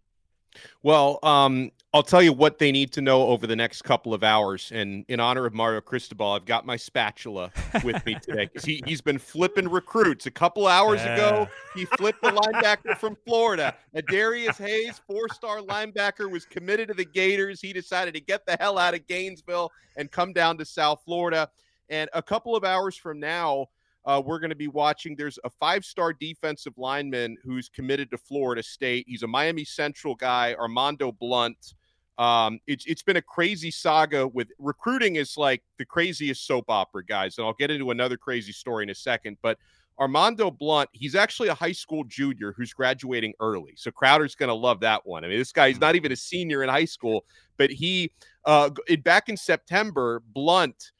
Well, 0.82 1.18
um, 1.22 1.70
I'll 1.94 2.02
tell 2.02 2.22
you 2.22 2.32
what 2.32 2.58
they 2.58 2.72
need 2.72 2.90
to 2.92 3.02
know 3.02 3.26
over 3.26 3.46
the 3.46 3.54
next 3.54 3.82
couple 3.82 4.14
of 4.14 4.24
hours. 4.24 4.72
And 4.74 5.04
in 5.08 5.20
honor 5.20 5.44
of 5.44 5.52
Mario 5.52 5.82
Cristobal, 5.82 6.32
I've 6.32 6.46
got 6.46 6.64
my 6.64 6.76
spatula 6.76 7.52
with 7.84 8.04
me 8.06 8.16
today 8.22 8.46
because 8.46 8.64
he, 8.64 8.82
he's 8.86 9.02
been 9.02 9.18
flipping 9.18 9.68
recruits. 9.68 10.24
A 10.24 10.30
couple 10.30 10.66
hours 10.66 11.02
ago, 11.02 11.46
he 11.74 11.84
flipped 11.84 12.22
the 12.22 12.30
linebacker 12.30 12.96
from 12.96 13.14
Florida. 13.26 13.76
Darius 14.08 14.56
Hayes, 14.56 15.02
four 15.06 15.28
star 15.34 15.58
linebacker, 15.60 16.30
was 16.30 16.46
committed 16.46 16.88
to 16.88 16.94
the 16.94 17.04
Gators. 17.04 17.60
He 17.60 17.74
decided 17.74 18.14
to 18.14 18.20
get 18.20 18.46
the 18.46 18.56
hell 18.58 18.78
out 18.78 18.94
of 18.94 19.06
Gainesville 19.06 19.70
and 19.98 20.10
come 20.10 20.32
down 20.32 20.56
to 20.58 20.64
South 20.64 21.02
Florida. 21.04 21.50
And 21.90 22.08
a 22.14 22.22
couple 22.22 22.56
of 22.56 22.64
hours 22.64 22.96
from 22.96 23.20
now, 23.20 23.66
uh, 24.04 24.22
we're 24.24 24.38
going 24.38 24.50
to 24.50 24.56
be 24.56 24.68
watching. 24.68 25.14
There's 25.16 25.38
a 25.44 25.50
five 25.50 25.84
star 25.84 26.12
defensive 26.12 26.74
lineman 26.76 27.36
who's 27.44 27.68
committed 27.68 28.10
to 28.10 28.18
Florida 28.18 28.62
State. 28.62 29.06
He's 29.08 29.22
a 29.22 29.28
Miami 29.28 29.64
Central 29.64 30.14
guy, 30.14 30.54
Armando 30.58 31.12
Blunt. 31.12 31.74
Um, 32.18 32.60
it's 32.66 32.84
it's 32.86 33.02
been 33.02 33.16
a 33.16 33.22
crazy 33.22 33.70
saga 33.70 34.28
with 34.28 34.48
recruiting 34.58 35.16
is 35.16 35.36
like 35.36 35.62
the 35.78 35.84
craziest 35.84 36.46
soap 36.46 36.66
opera, 36.68 37.04
guys. 37.04 37.38
And 37.38 37.46
I'll 37.46 37.54
get 37.54 37.70
into 37.70 37.90
another 37.90 38.16
crazy 38.16 38.52
story 38.52 38.82
in 38.82 38.90
a 38.90 38.94
second. 38.94 39.38
But 39.40 39.58
Armando 39.98 40.50
Blunt, 40.50 40.88
he's 40.92 41.14
actually 41.14 41.48
a 41.48 41.54
high 41.54 41.72
school 41.72 42.04
junior 42.04 42.52
who's 42.56 42.72
graduating 42.72 43.34
early. 43.40 43.74
So 43.76 43.90
Crowder's 43.90 44.34
going 44.34 44.48
to 44.48 44.54
love 44.54 44.80
that 44.80 45.06
one. 45.06 45.24
I 45.24 45.28
mean, 45.28 45.38
this 45.38 45.52
guy, 45.52 45.68
he's 45.68 45.80
not 45.80 45.94
even 45.94 46.12
a 46.12 46.16
senior 46.16 46.62
in 46.62 46.68
high 46.68 46.86
school, 46.86 47.24
but 47.56 47.70
he, 47.70 48.10
uh, 48.44 48.70
back 49.04 49.28
in 49.28 49.36
September, 49.36 50.22
Blunt 50.34 50.92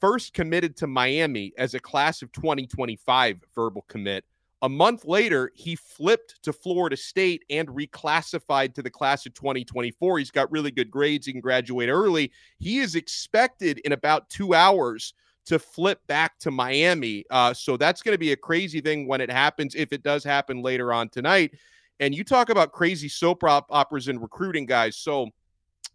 first 0.00 0.34
committed 0.34 0.76
to 0.76 0.86
Miami 0.86 1.52
as 1.58 1.74
a 1.74 1.80
class 1.80 2.22
of 2.22 2.32
2025 2.32 3.40
verbal 3.54 3.84
commit. 3.88 4.24
A 4.62 4.68
month 4.68 5.04
later, 5.04 5.50
he 5.54 5.76
flipped 5.76 6.42
to 6.42 6.52
Florida 6.52 6.96
State 6.96 7.44
and 7.50 7.68
reclassified 7.68 8.74
to 8.74 8.82
the 8.82 8.90
class 8.90 9.26
of 9.26 9.34
2024. 9.34 10.18
He's 10.18 10.30
got 10.30 10.50
really 10.50 10.70
good 10.70 10.90
grades. 10.90 11.26
He 11.26 11.32
can 11.32 11.42
graduate 11.42 11.90
early. 11.90 12.32
He 12.58 12.78
is 12.78 12.94
expected 12.94 13.78
in 13.80 13.92
about 13.92 14.30
two 14.30 14.54
hours 14.54 15.12
to 15.44 15.58
flip 15.58 16.00
back 16.06 16.38
to 16.40 16.50
Miami. 16.50 17.24
Uh, 17.30 17.52
so 17.52 17.76
that's 17.76 18.02
going 18.02 18.14
to 18.14 18.18
be 18.18 18.32
a 18.32 18.36
crazy 18.36 18.80
thing 18.80 19.06
when 19.06 19.20
it 19.20 19.30
happens, 19.30 19.74
if 19.74 19.92
it 19.92 20.02
does 20.02 20.24
happen 20.24 20.62
later 20.62 20.92
on 20.92 21.10
tonight. 21.10 21.52
And 22.00 22.14
you 22.14 22.24
talk 22.24 22.48
about 22.48 22.72
crazy 22.72 23.08
soap 23.08 23.44
op- 23.44 23.66
operas 23.70 24.08
and 24.08 24.20
recruiting, 24.20 24.66
guys. 24.66 24.96
So 24.96 25.30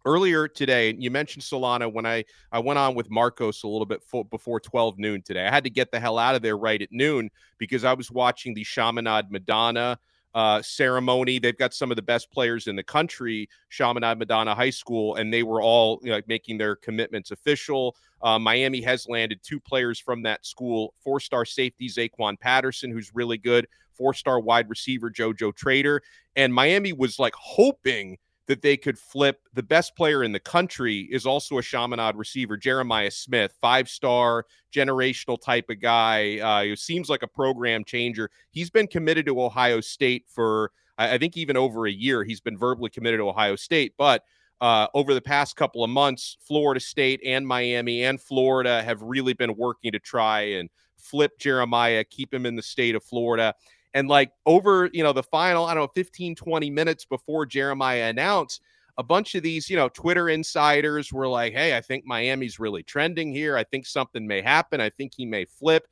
earlier 0.04 0.48
today 0.48 0.94
you 0.98 1.10
mentioned 1.10 1.42
solana 1.42 1.90
when 1.90 2.06
i 2.06 2.24
i 2.50 2.58
went 2.58 2.78
on 2.78 2.94
with 2.94 3.10
marcos 3.10 3.62
a 3.62 3.68
little 3.68 3.86
bit 3.86 4.02
fo- 4.02 4.24
before 4.24 4.60
12 4.60 4.98
noon 4.98 5.22
today 5.22 5.46
i 5.46 5.50
had 5.50 5.64
to 5.64 5.70
get 5.70 5.90
the 5.90 6.00
hell 6.00 6.18
out 6.18 6.34
of 6.34 6.42
there 6.42 6.56
right 6.56 6.82
at 6.82 6.88
noon 6.90 7.30
because 7.58 7.84
i 7.84 7.92
was 7.92 8.10
watching 8.10 8.54
the 8.54 8.64
Chaminade 8.64 9.30
Madonna 9.30 9.98
uh, 10.34 10.62
ceremony. 10.62 11.38
They've 11.38 11.56
got 11.56 11.74
some 11.74 11.90
of 11.90 11.96
the 11.96 12.02
best 12.02 12.30
players 12.30 12.66
in 12.66 12.76
the 12.76 12.82
country, 12.82 13.48
Chaminade 13.70 14.18
Madonna 14.18 14.54
High 14.54 14.70
School, 14.70 15.16
and 15.16 15.32
they 15.32 15.42
were 15.42 15.60
all 15.60 16.00
you 16.02 16.10
know, 16.10 16.20
making 16.26 16.58
their 16.58 16.76
commitments 16.76 17.30
official. 17.30 17.96
Uh, 18.22 18.38
Miami 18.38 18.80
has 18.80 19.08
landed 19.08 19.40
two 19.42 19.60
players 19.60 19.98
from 19.98 20.22
that 20.22 20.46
school 20.46 20.94
four 21.02 21.20
star 21.20 21.44
safety 21.44 21.88
Zaquan 21.88 22.38
Patterson, 22.38 22.90
who's 22.90 23.14
really 23.14 23.38
good, 23.38 23.66
four 23.92 24.14
star 24.14 24.40
wide 24.40 24.70
receiver 24.70 25.10
JoJo 25.10 25.54
Trader. 25.54 26.02
And 26.36 26.54
Miami 26.54 26.92
was 26.92 27.18
like 27.18 27.34
hoping 27.36 28.16
that 28.46 28.62
they 28.62 28.76
could 28.76 28.98
flip. 28.98 29.40
The 29.54 29.62
best 29.62 29.96
player 29.96 30.22
in 30.22 30.32
the 30.32 30.40
country 30.40 31.08
is 31.10 31.26
also 31.26 31.58
a 31.58 31.62
Chaminade 31.62 32.16
receiver, 32.16 32.56
Jeremiah 32.56 33.10
Smith, 33.10 33.54
five 33.60 33.88
star 33.88 34.46
generational 34.74 35.40
type 35.40 35.70
of 35.70 35.80
guy. 35.80 36.38
Uh, 36.38 36.64
who 36.64 36.76
seems 36.76 37.08
like 37.08 37.22
a 37.22 37.28
program 37.28 37.84
changer. 37.84 38.30
He's 38.50 38.70
been 38.70 38.86
committed 38.86 39.26
to 39.26 39.40
Ohio 39.40 39.80
State 39.80 40.24
for, 40.28 40.72
I 40.98 41.18
think, 41.18 41.36
even 41.36 41.56
over 41.56 41.86
a 41.86 41.92
year. 41.92 42.24
He's 42.24 42.40
been 42.40 42.58
verbally 42.58 42.90
committed 42.90 43.18
to 43.18 43.28
Ohio 43.28 43.56
State, 43.56 43.94
but. 43.96 44.24
Uh, 44.60 44.86
over 44.94 45.12
the 45.12 45.20
past 45.20 45.56
couple 45.56 45.82
of 45.82 45.90
months, 45.90 46.36
Florida 46.46 46.78
State 46.78 47.20
and 47.26 47.44
Miami 47.44 48.04
and 48.04 48.20
Florida 48.20 48.80
have 48.80 49.02
really 49.02 49.32
been 49.32 49.56
working 49.56 49.90
to 49.90 49.98
try 49.98 50.42
and 50.42 50.70
flip 50.96 51.36
Jeremiah, 51.38 52.04
keep 52.04 52.32
him 52.32 52.46
in 52.46 52.54
the 52.54 52.62
state 52.62 52.94
of 52.94 53.02
Florida. 53.02 53.54
And 53.94 54.08
like 54.08 54.32
over, 54.46 54.88
you 54.92 55.02
know, 55.02 55.12
the 55.12 55.22
final, 55.22 55.66
I 55.66 55.74
don't 55.74 55.84
know, 55.84 55.92
15, 55.94 56.34
20 56.34 56.70
minutes 56.70 57.04
before 57.04 57.44
Jeremiah 57.46 58.08
announced, 58.08 58.62
a 58.98 59.02
bunch 59.02 59.34
of 59.34 59.42
these, 59.42 59.70
you 59.70 59.76
know, 59.76 59.88
Twitter 59.88 60.28
insiders 60.28 61.12
were 61.12 61.28
like, 61.28 61.52
hey, 61.52 61.76
I 61.76 61.80
think 61.80 62.04
Miami's 62.06 62.60
really 62.60 62.82
trending 62.82 63.32
here. 63.32 63.56
I 63.56 63.64
think 63.64 63.86
something 63.86 64.26
may 64.26 64.40
happen. 64.42 64.80
I 64.80 64.90
think 64.90 65.12
he 65.16 65.24
may 65.24 65.44
flip. 65.44 65.86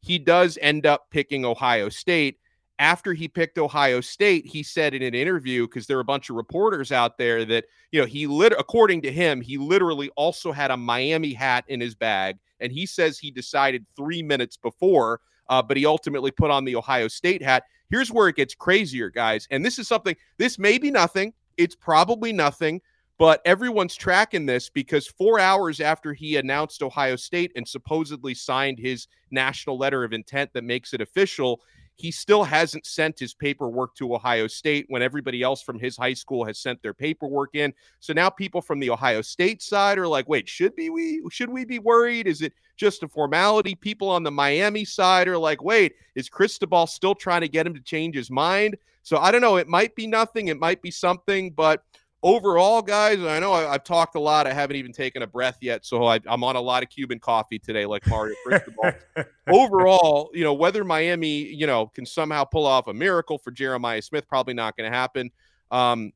He 0.00 0.18
does 0.18 0.58
end 0.60 0.86
up 0.86 1.10
picking 1.10 1.44
Ohio 1.44 1.88
State. 1.88 2.38
After 2.78 3.14
he 3.14 3.26
picked 3.26 3.56
Ohio 3.56 4.02
State, 4.02 4.44
he 4.46 4.62
said 4.62 4.92
in 4.92 5.02
an 5.02 5.14
interview, 5.14 5.66
because 5.66 5.86
there 5.86 5.96
are 5.96 6.02
a 6.02 6.04
bunch 6.04 6.28
of 6.28 6.36
reporters 6.36 6.92
out 6.92 7.16
there 7.16 7.44
that, 7.46 7.64
you 7.90 8.00
know, 8.00 8.06
he 8.06 8.26
lit, 8.26 8.52
according 8.58 9.00
to 9.02 9.12
him, 9.12 9.40
he 9.40 9.56
literally 9.56 10.10
also 10.10 10.52
had 10.52 10.70
a 10.70 10.76
Miami 10.76 11.32
hat 11.32 11.64
in 11.68 11.80
his 11.80 11.94
bag. 11.94 12.36
And 12.60 12.70
he 12.70 12.84
says 12.84 13.18
he 13.18 13.30
decided 13.30 13.86
three 13.96 14.22
minutes 14.22 14.56
before 14.58 15.20
uh, 15.48 15.62
but 15.62 15.76
he 15.76 15.86
ultimately 15.86 16.30
put 16.30 16.50
on 16.50 16.64
the 16.64 16.76
Ohio 16.76 17.08
State 17.08 17.42
hat. 17.42 17.64
Here's 17.90 18.10
where 18.10 18.28
it 18.28 18.36
gets 18.36 18.54
crazier, 18.54 19.10
guys. 19.10 19.46
And 19.50 19.64
this 19.64 19.78
is 19.78 19.88
something, 19.88 20.16
this 20.38 20.58
may 20.58 20.78
be 20.78 20.90
nothing. 20.90 21.32
It's 21.56 21.74
probably 21.74 22.32
nothing, 22.32 22.80
but 23.18 23.40
everyone's 23.44 23.94
tracking 23.94 24.44
this 24.44 24.68
because 24.68 25.06
four 25.06 25.38
hours 25.40 25.80
after 25.80 26.12
he 26.12 26.36
announced 26.36 26.82
Ohio 26.82 27.16
State 27.16 27.52
and 27.56 27.66
supposedly 27.66 28.34
signed 28.34 28.78
his 28.78 29.08
national 29.30 29.78
letter 29.78 30.04
of 30.04 30.12
intent 30.12 30.52
that 30.52 30.64
makes 30.64 30.92
it 30.92 31.00
official, 31.00 31.62
he 31.96 32.10
still 32.10 32.44
hasn't 32.44 32.84
sent 32.84 33.18
his 33.18 33.32
paperwork 33.32 33.94
to 33.94 34.14
Ohio 34.14 34.46
State 34.46 34.84
when 34.88 35.00
everybody 35.00 35.42
else 35.42 35.62
from 35.62 35.78
his 35.78 35.96
high 35.96 36.12
school 36.12 36.44
has 36.44 36.58
sent 36.58 36.82
their 36.82 36.92
paperwork 36.92 37.54
in. 37.54 37.72
So 38.00 38.12
now 38.12 38.28
people 38.28 38.60
from 38.60 38.80
the 38.80 38.90
Ohio 38.90 39.22
State 39.22 39.62
side 39.62 39.98
are 39.98 40.06
like, 40.06 40.28
"Wait, 40.28 40.46
should 40.46 40.76
be 40.76 40.90
we 40.90 41.22
should 41.30 41.48
we 41.48 41.64
be 41.64 41.78
worried? 41.78 42.26
Is 42.26 42.42
it 42.42 42.52
just 42.76 43.02
a 43.02 43.08
formality?" 43.08 43.74
People 43.74 44.08
on 44.08 44.22
the 44.22 44.30
Miami 44.30 44.84
side 44.84 45.28
are 45.28 45.38
like, 45.38 45.62
"Wait, 45.62 45.94
is 46.14 46.28
Cristobal 46.28 46.86
still 46.86 47.14
trying 47.14 47.42
to 47.42 47.48
get 47.48 47.66
him 47.66 47.74
to 47.74 47.80
change 47.80 48.14
his 48.14 48.30
mind?" 48.30 48.76
So 49.02 49.18
I 49.18 49.30
don't 49.30 49.40
know, 49.40 49.56
it 49.56 49.68
might 49.68 49.94
be 49.94 50.06
nothing, 50.06 50.48
it 50.48 50.58
might 50.58 50.82
be 50.82 50.90
something, 50.90 51.52
but 51.52 51.82
overall, 52.22 52.82
guys, 52.82 53.20
I 53.20 53.38
know 53.38 53.52
I, 53.52 53.72
have 53.72 53.84
talked 53.84 54.16
a 54.16 54.20
lot. 54.20 54.48
I 54.48 54.52
haven't 54.52 54.76
even 54.76 54.92
taken 54.92 55.22
a 55.22 55.26
breath 55.26 55.58
yet, 55.60 55.86
so 55.86 56.04
I, 56.04 56.18
am 56.26 56.42
on 56.42 56.56
a 56.56 56.60
lot 56.60 56.82
of 56.82 56.88
Cuban 56.88 57.20
coffee 57.20 57.58
today, 57.58 57.86
like 57.86 58.06
Mario 58.08 58.34
Cristobal. 58.44 58.92
overall, 59.48 60.30
you 60.34 60.42
know, 60.42 60.54
whether 60.54 60.84
Miami, 60.84 61.44
you 61.44 61.68
know, 61.68 61.86
can 61.86 62.04
somehow 62.04 62.44
pull 62.44 62.66
off 62.66 62.88
a 62.88 62.94
miracle 62.94 63.38
for 63.38 63.52
Jeremiah 63.52 64.02
Smith, 64.02 64.26
probably 64.28 64.54
not 64.54 64.76
going 64.76 64.90
to 64.90 64.96
happen. 64.96 65.30
Um, 65.70 66.12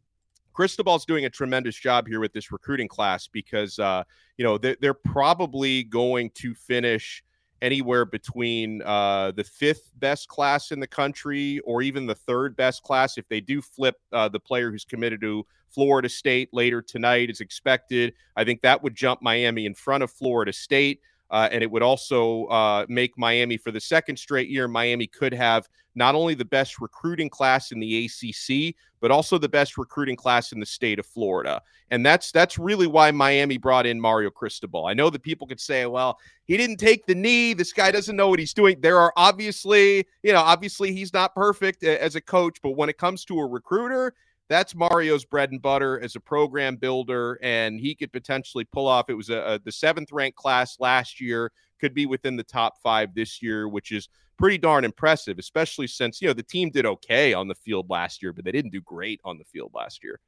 Cristobal's 0.60 1.06
doing 1.06 1.24
a 1.24 1.30
tremendous 1.30 1.74
job 1.74 2.06
here 2.06 2.20
with 2.20 2.34
this 2.34 2.52
recruiting 2.52 2.86
class 2.86 3.26
because, 3.26 3.78
uh, 3.78 4.04
you 4.36 4.44
know, 4.44 4.58
they're, 4.58 4.76
they're 4.78 4.92
probably 4.92 5.84
going 5.84 6.28
to 6.34 6.52
finish 6.52 7.24
anywhere 7.62 8.04
between 8.04 8.82
uh, 8.82 9.30
the 9.30 9.42
fifth 9.42 9.90
best 9.96 10.28
class 10.28 10.70
in 10.70 10.78
the 10.78 10.86
country 10.86 11.60
or 11.60 11.80
even 11.80 12.04
the 12.04 12.14
third 12.14 12.56
best 12.56 12.82
class 12.82 13.16
if 13.16 13.26
they 13.28 13.40
do 13.40 13.62
flip 13.62 13.96
uh, 14.12 14.28
the 14.28 14.38
player 14.38 14.70
who's 14.70 14.84
committed 14.84 15.22
to 15.22 15.46
Florida 15.70 16.10
State 16.10 16.50
later 16.52 16.82
tonight 16.82 17.30
is 17.30 17.40
expected. 17.40 18.12
I 18.36 18.44
think 18.44 18.60
that 18.60 18.82
would 18.82 18.94
jump 18.94 19.22
Miami 19.22 19.64
in 19.64 19.72
front 19.72 20.02
of 20.02 20.10
Florida 20.10 20.52
State. 20.52 21.00
Uh, 21.30 21.48
and 21.52 21.62
it 21.62 21.70
would 21.70 21.82
also 21.82 22.46
uh, 22.46 22.84
make 22.88 23.16
Miami 23.16 23.56
for 23.56 23.70
the 23.70 23.80
second 23.80 24.18
straight 24.18 24.48
year. 24.48 24.66
Miami 24.66 25.06
could 25.06 25.32
have 25.32 25.68
not 25.94 26.14
only 26.14 26.34
the 26.34 26.44
best 26.44 26.80
recruiting 26.80 27.28
class 27.28 27.72
in 27.72 27.80
the 27.80 28.06
ACC, 28.06 28.74
but 29.00 29.10
also 29.10 29.38
the 29.38 29.48
best 29.48 29.78
recruiting 29.78 30.16
class 30.16 30.52
in 30.52 30.60
the 30.60 30.66
state 30.66 30.98
of 30.98 31.06
Florida. 31.06 31.62
And 31.90 32.04
that's 32.04 32.32
that's 32.32 32.58
really 32.58 32.86
why 32.86 33.10
Miami 33.10 33.58
brought 33.58 33.86
in 33.86 34.00
Mario 34.00 34.30
Cristobal. 34.30 34.86
I 34.86 34.94
know 34.94 35.10
that 35.10 35.22
people 35.22 35.46
could 35.46 35.60
say, 35.60 35.86
well, 35.86 36.18
he 36.44 36.56
didn't 36.56 36.76
take 36.76 37.06
the 37.06 37.14
knee. 37.14 37.54
This 37.54 37.72
guy 37.72 37.90
doesn't 37.90 38.16
know 38.16 38.28
what 38.28 38.38
he's 38.38 38.54
doing. 38.54 38.80
There 38.80 38.98
are 38.98 39.12
obviously, 39.16 40.06
you 40.22 40.32
know, 40.32 40.40
obviously 40.40 40.92
he's 40.92 41.12
not 41.12 41.34
perfect 41.34 41.82
as 41.84 42.14
a 42.16 42.20
coach, 42.20 42.58
but 42.62 42.72
when 42.72 42.88
it 42.88 42.98
comes 42.98 43.24
to 43.26 43.38
a 43.38 43.46
recruiter, 43.46 44.14
that's 44.50 44.74
Mario's 44.74 45.24
bread 45.24 45.52
and 45.52 45.62
butter 45.62 46.00
as 46.00 46.16
a 46.16 46.20
program 46.20 46.74
builder, 46.74 47.38
and 47.40 47.78
he 47.78 47.94
could 47.94 48.12
potentially 48.12 48.64
pull 48.64 48.88
off. 48.88 49.08
It 49.08 49.14
was 49.14 49.30
a, 49.30 49.38
a, 49.54 49.58
the 49.60 49.70
seventh 49.70 50.10
ranked 50.10 50.36
class 50.36 50.76
last 50.80 51.20
year, 51.20 51.52
could 51.80 51.94
be 51.94 52.04
within 52.04 52.36
the 52.36 52.42
top 52.42 52.74
five 52.82 53.14
this 53.14 53.40
year, 53.40 53.68
which 53.68 53.92
is 53.92 54.08
pretty 54.38 54.58
darn 54.58 54.84
impressive, 54.84 55.38
especially 55.38 55.86
since 55.86 56.20
you 56.20 56.26
know 56.26 56.34
the 56.34 56.42
team 56.42 56.68
did 56.68 56.84
okay 56.84 57.32
on 57.32 57.46
the 57.46 57.54
field 57.54 57.88
last 57.88 58.22
year, 58.22 58.32
but 58.32 58.44
they 58.44 58.50
didn't 58.50 58.72
do 58.72 58.80
great 58.80 59.20
on 59.24 59.38
the 59.38 59.44
field 59.44 59.70
last 59.72 60.02
year. 60.02 60.18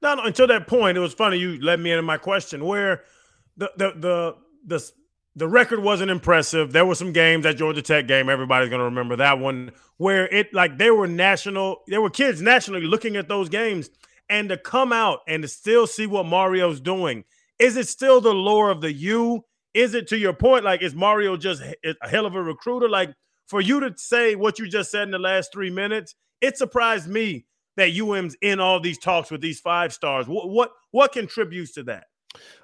No, 0.00 0.14
no 0.14 0.24
until 0.24 0.46
that 0.46 0.66
point, 0.66 0.96
it 0.96 1.00
was 1.00 1.12
funny. 1.12 1.36
You 1.36 1.60
led 1.60 1.78
me 1.78 1.92
into 1.92 2.02
my 2.02 2.16
question 2.16 2.64
where 2.64 3.04
the 3.58 3.70
the 3.76 3.92
the 3.96 4.36
the 4.66 4.90
the 5.36 5.46
record 5.46 5.80
wasn't 5.82 6.10
impressive. 6.10 6.72
There 6.72 6.86
were 6.86 6.94
some 6.94 7.12
games 7.12 7.44
that 7.44 7.58
Georgia 7.58 7.82
Tech 7.82 8.08
game. 8.08 8.30
Everybody's 8.30 8.70
going 8.70 8.80
to 8.80 8.86
remember 8.86 9.16
that 9.16 9.38
one 9.38 9.70
where 9.98 10.26
it 10.28 10.52
like 10.52 10.78
there 10.78 10.94
were 10.94 11.06
national, 11.06 11.82
there 11.86 12.00
were 12.00 12.10
kids 12.10 12.40
nationally 12.40 12.86
looking 12.86 13.16
at 13.16 13.28
those 13.28 13.50
games 13.50 13.90
and 14.30 14.48
to 14.48 14.56
come 14.56 14.92
out 14.92 15.20
and 15.28 15.42
to 15.42 15.48
still 15.48 15.86
see 15.86 16.06
what 16.06 16.24
Mario's 16.24 16.80
doing. 16.80 17.24
Is 17.58 17.76
it 17.76 17.86
still 17.86 18.20
the 18.20 18.32
lore 18.32 18.70
of 18.70 18.80
the 18.80 18.92
U? 18.92 19.44
Is 19.74 19.94
it 19.94 20.08
to 20.08 20.18
your 20.18 20.32
point? 20.32 20.64
Like, 20.64 20.80
is 20.82 20.94
Mario 20.94 21.36
just 21.36 21.62
a 21.62 22.08
hell 22.08 22.24
of 22.24 22.34
a 22.34 22.42
recruiter? 22.42 22.88
Like, 22.88 23.12
for 23.46 23.60
you 23.60 23.80
to 23.80 23.92
say 23.96 24.34
what 24.34 24.58
you 24.58 24.68
just 24.68 24.90
said 24.90 25.02
in 25.02 25.10
the 25.10 25.18
last 25.18 25.52
three 25.52 25.70
minutes, 25.70 26.14
it 26.40 26.56
surprised 26.56 27.08
me 27.08 27.44
that 27.76 27.94
UM's 27.94 28.36
in 28.40 28.58
all 28.58 28.80
these 28.80 28.98
talks 28.98 29.30
with 29.30 29.42
these 29.42 29.60
five 29.60 29.92
stars. 29.92 30.26
What 30.26 30.48
what, 30.48 30.72
what 30.92 31.12
contributes 31.12 31.72
to 31.72 31.82
that? 31.84 32.04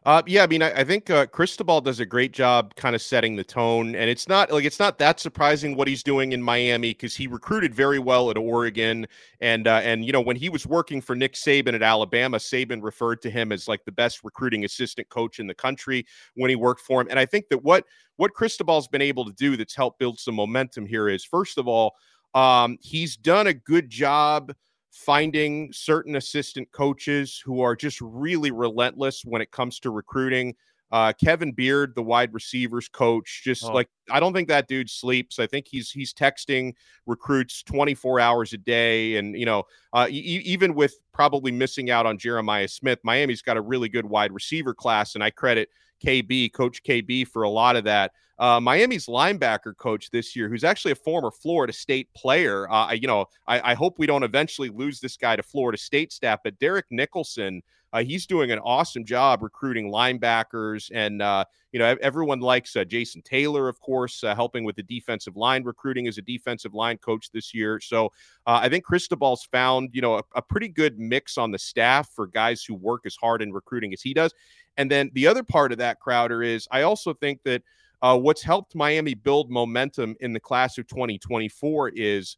Uh, 0.05 0.23
yeah, 0.27 0.43
I 0.43 0.47
mean, 0.49 0.63
I, 0.63 0.81
I 0.81 0.85
think 0.85 1.11
uh, 1.11 1.27
Cristobal 1.27 1.81
does 1.81 2.01
a 2.01 2.07
great 2.07 2.33
job 2.33 2.75
kind 2.75 2.97
of 2.97 3.03
setting 3.03 3.37
the 3.37 3.45
tone, 3.45 3.95
and 3.95 4.11
it's 4.11 4.29
not 4.29 4.51
like 4.51 4.65
it's 4.65 4.81
not 4.81 4.99
that 4.99 5.21
surprising 5.21 5.77
what 5.77 5.87
he's 5.87 6.03
doing 6.03 6.33
in 6.33 6.43
Miami 6.43 6.91
because 6.91 7.15
he 7.15 7.29
recruited 7.29 7.73
very 7.73 8.01
well 8.01 8.29
at 8.31 8.37
Oregon, 8.37 9.07
and 9.41 9.69
uh, 9.69 9.81
and 9.85 10.05
you 10.05 10.11
know 10.11 10.21
when 10.21 10.35
he 10.35 10.49
was 10.49 10.67
working 10.67 11.01
for 11.01 11.15
Nick 11.15 11.35
Saban 11.35 11.75
at 11.75 11.83
Alabama, 11.83 12.39
Saban 12.39 12.83
referred 12.83 13.23
to 13.23 13.31
him 13.31 13.53
as 13.53 13.69
like 13.69 13.85
the 13.85 13.93
best 13.93 14.25
recruiting 14.25 14.65
assistant 14.65 15.09
coach 15.09 15.39
in 15.39 15.47
the 15.47 15.55
country 15.55 16.05
when 16.35 16.51
he 16.51 16.57
worked 16.57 16.81
for 16.81 17.01
him, 17.01 17.07
and 17.09 17.19
I 17.19 17.27
think 17.27 17.49
that 17.51 17.63
what 17.63 17.85
what 18.17 18.35
Cristobal's 18.35 18.89
been 18.89 19.03
able 19.03 19.25
to 19.25 19.33
do 19.33 19.57
that's 19.57 19.75
helped 19.75 19.99
build 19.99 20.19
some 20.19 20.35
momentum 20.35 20.85
here 20.85 21.09
is 21.09 21.25
first 21.25 21.59
of 21.59 21.69
all, 21.69 21.95
um, 22.35 22.77
he's 22.81 23.17
done 23.17 23.47
a 23.47 23.55
good 23.55 23.89
job 23.89 24.53
finding 24.93 25.73
certain 25.73 26.17
assistant 26.17 26.71
coaches 26.71 27.43
who 27.45 27.63
are 27.63 27.75
just 27.75 28.01
really 28.01 28.51
relentless 28.51 29.25
when 29.25 29.43
it 29.43 29.51
comes 29.51 29.81
to 29.81 29.91
recruiting. 29.91 30.55
Uh, 30.93 31.11
Kevin 31.15 31.53
Beard, 31.53 31.95
the 31.95 32.03
wide 32.03 32.35
receivers 32.35 32.87
coach, 32.87 33.41
just 33.43 33.65
oh. 33.65 33.73
like 33.73 33.89
I 34.11 34.21
don't 34.21 34.35
think 34.35 34.49
that 34.49 34.69
dude 34.69 34.91
sleeps. 34.91 35.39
I 35.39 35.47
think 35.47 35.67
he's 35.67 35.91
he's 35.91 36.13
texting 36.13 36.75
recruits 37.07 37.63
24 37.63 38.21
hours 38.21 38.53
a 38.53 38.59
day, 38.59 39.17
and 39.17 39.35
you 39.35 39.47
know, 39.47 39.65
uh, 39.95 40.07
e- 40.11 40.43
even 40.45 40.75
with 40.75 40.95
probably 41.15 41.51
missing 41.51 41.91
out 41.91 42.05
on 42.05 42.19
Jeremiah 42.19 42.69
Smith, 42.69 42.99
Miami's 43.05 43.41
got 43.41 43.57
a 43.57 43.63
really 43.63 43.89
good 43.89 44.05
wide 44.05 44.33
receiver 44.33 44.75
class, 44.75 45.15
and 45.15 45.25
I 45.25 45.31
credit 45.31 45.71
KB, 46.05 46.53
Coach 46.53 46.83
KB, 46.83 47.27
for 47.27 47.43
a 47.43 47.51
lot 47.51 47.77
of 47.77 47.85
that. 47.85 48.13
Uh, 48.39 48.59
Miami's 48.59 49.07
linebacker 49.07 49.77
coach 49.77 50.11
this 50.11 50.35
year, 50.35 50.49
who's 50.49 50.65
actually 50.65 50.93
a 50.93 50.97
former 50.97 51.31
Florida 51.31 51.73
State 51.73 52.13
player. 52.15 52.71
Uh, 52.71 52.93
you 52.93 53.07
know, 53.07 53.27
I, 53.47 53.73
I, 53.73 53.75
hope 53.75 53.99
we 53.99 54.07
don't 54.07 54.25
eventually 54.25 54.69
lose 54.69 54.99
this 54.99 55.17
guy 55.17 55.37
to 55.37 55.43
Florida 55.43 55.79
State 55.79 56.13
staff, 56.13 56.41
but 56.43 56.59
Derek 56.59 56.87
Nicholson 56.91 57.63
uh, 57.93 58.03
he's 58.03 58.27
doing 58.27 58.51
an 58.51 58.59
awesome 58.61 59.05
job 59.05 59.43
recruiting 59.43 59.91
linebackers. 59.91 60.91
And, 60.95 61.21
uh, 61.21 61.45
you 61.73 61.79
know, 61.79 61.97
everyone 62.01 62.41
likes 62.41 62.75
uh, 62.75 62.85
Jason 62.85 63.23
Taylor, 63.23 63.69
of 63.69 63.81
course, 63.81 64.25
uh, 64.25 64.35
helping 64.35 64.65
with 64.65 64.77
the 64.77 64.83
defensive 64.83 65.37
line 65.37 65.63
recruiting 65.63 66.07
as 66.09 66.19
a 66.19 66.23
defensive 66.23 66.75
line 66.75 66.99
coach 66.99 67.31
this 67.31 67.53
year. 67.53 67.81
So 67.81 68.07
uh, 68.47 68.61
I 68.63 68.69
think 68.69 68.85
Cristobal's 68.85 69.45
found, 69.45 69.91
you 69.93 70.01
know, 70.01 70.17
a, 70.17 70.23
a 70.37 70.43
pretty 70.43 70.69
good 70.69 70.99
mix 70.99 71.37
on 71.37 71.51
the 71.51 71.59
staff 71.59 72.09
for 72.15 72.27
guys 72.27 72.65
who 72.65 72.75
work 72.75 73.03
as 73.05 73.17
hard 73.17 73.43
in 73.43 73.53
recruiting 73.53 73.93
as 73.93 74.01
he 74.01 74.15
does. 74.15 74.33
And 74.77 74.91
then 74.91 75.11
the 75.13 75.27
other 75.27 75.43
part 75.43 75.73
of 75.73 75.79
that, 75.79 76.01
Crowder, 76.01 76.43
is 76.43 76.67
I 76.71 76.83
also 76.83 77.13
think 77.13 77.43
that 77.45 77.63
uh, 78.01 78.19
what's 78.19 78.43
helped 78.43 78.75
Miami 78.75 79.15
build 79.15 79.51
momentum 79.51 80.17
in 80.21 80.33
the 80.33 80.41
class 80.41 80.77
of 80.79 80.87
2024 80.89 81.91
is 81.95 82.37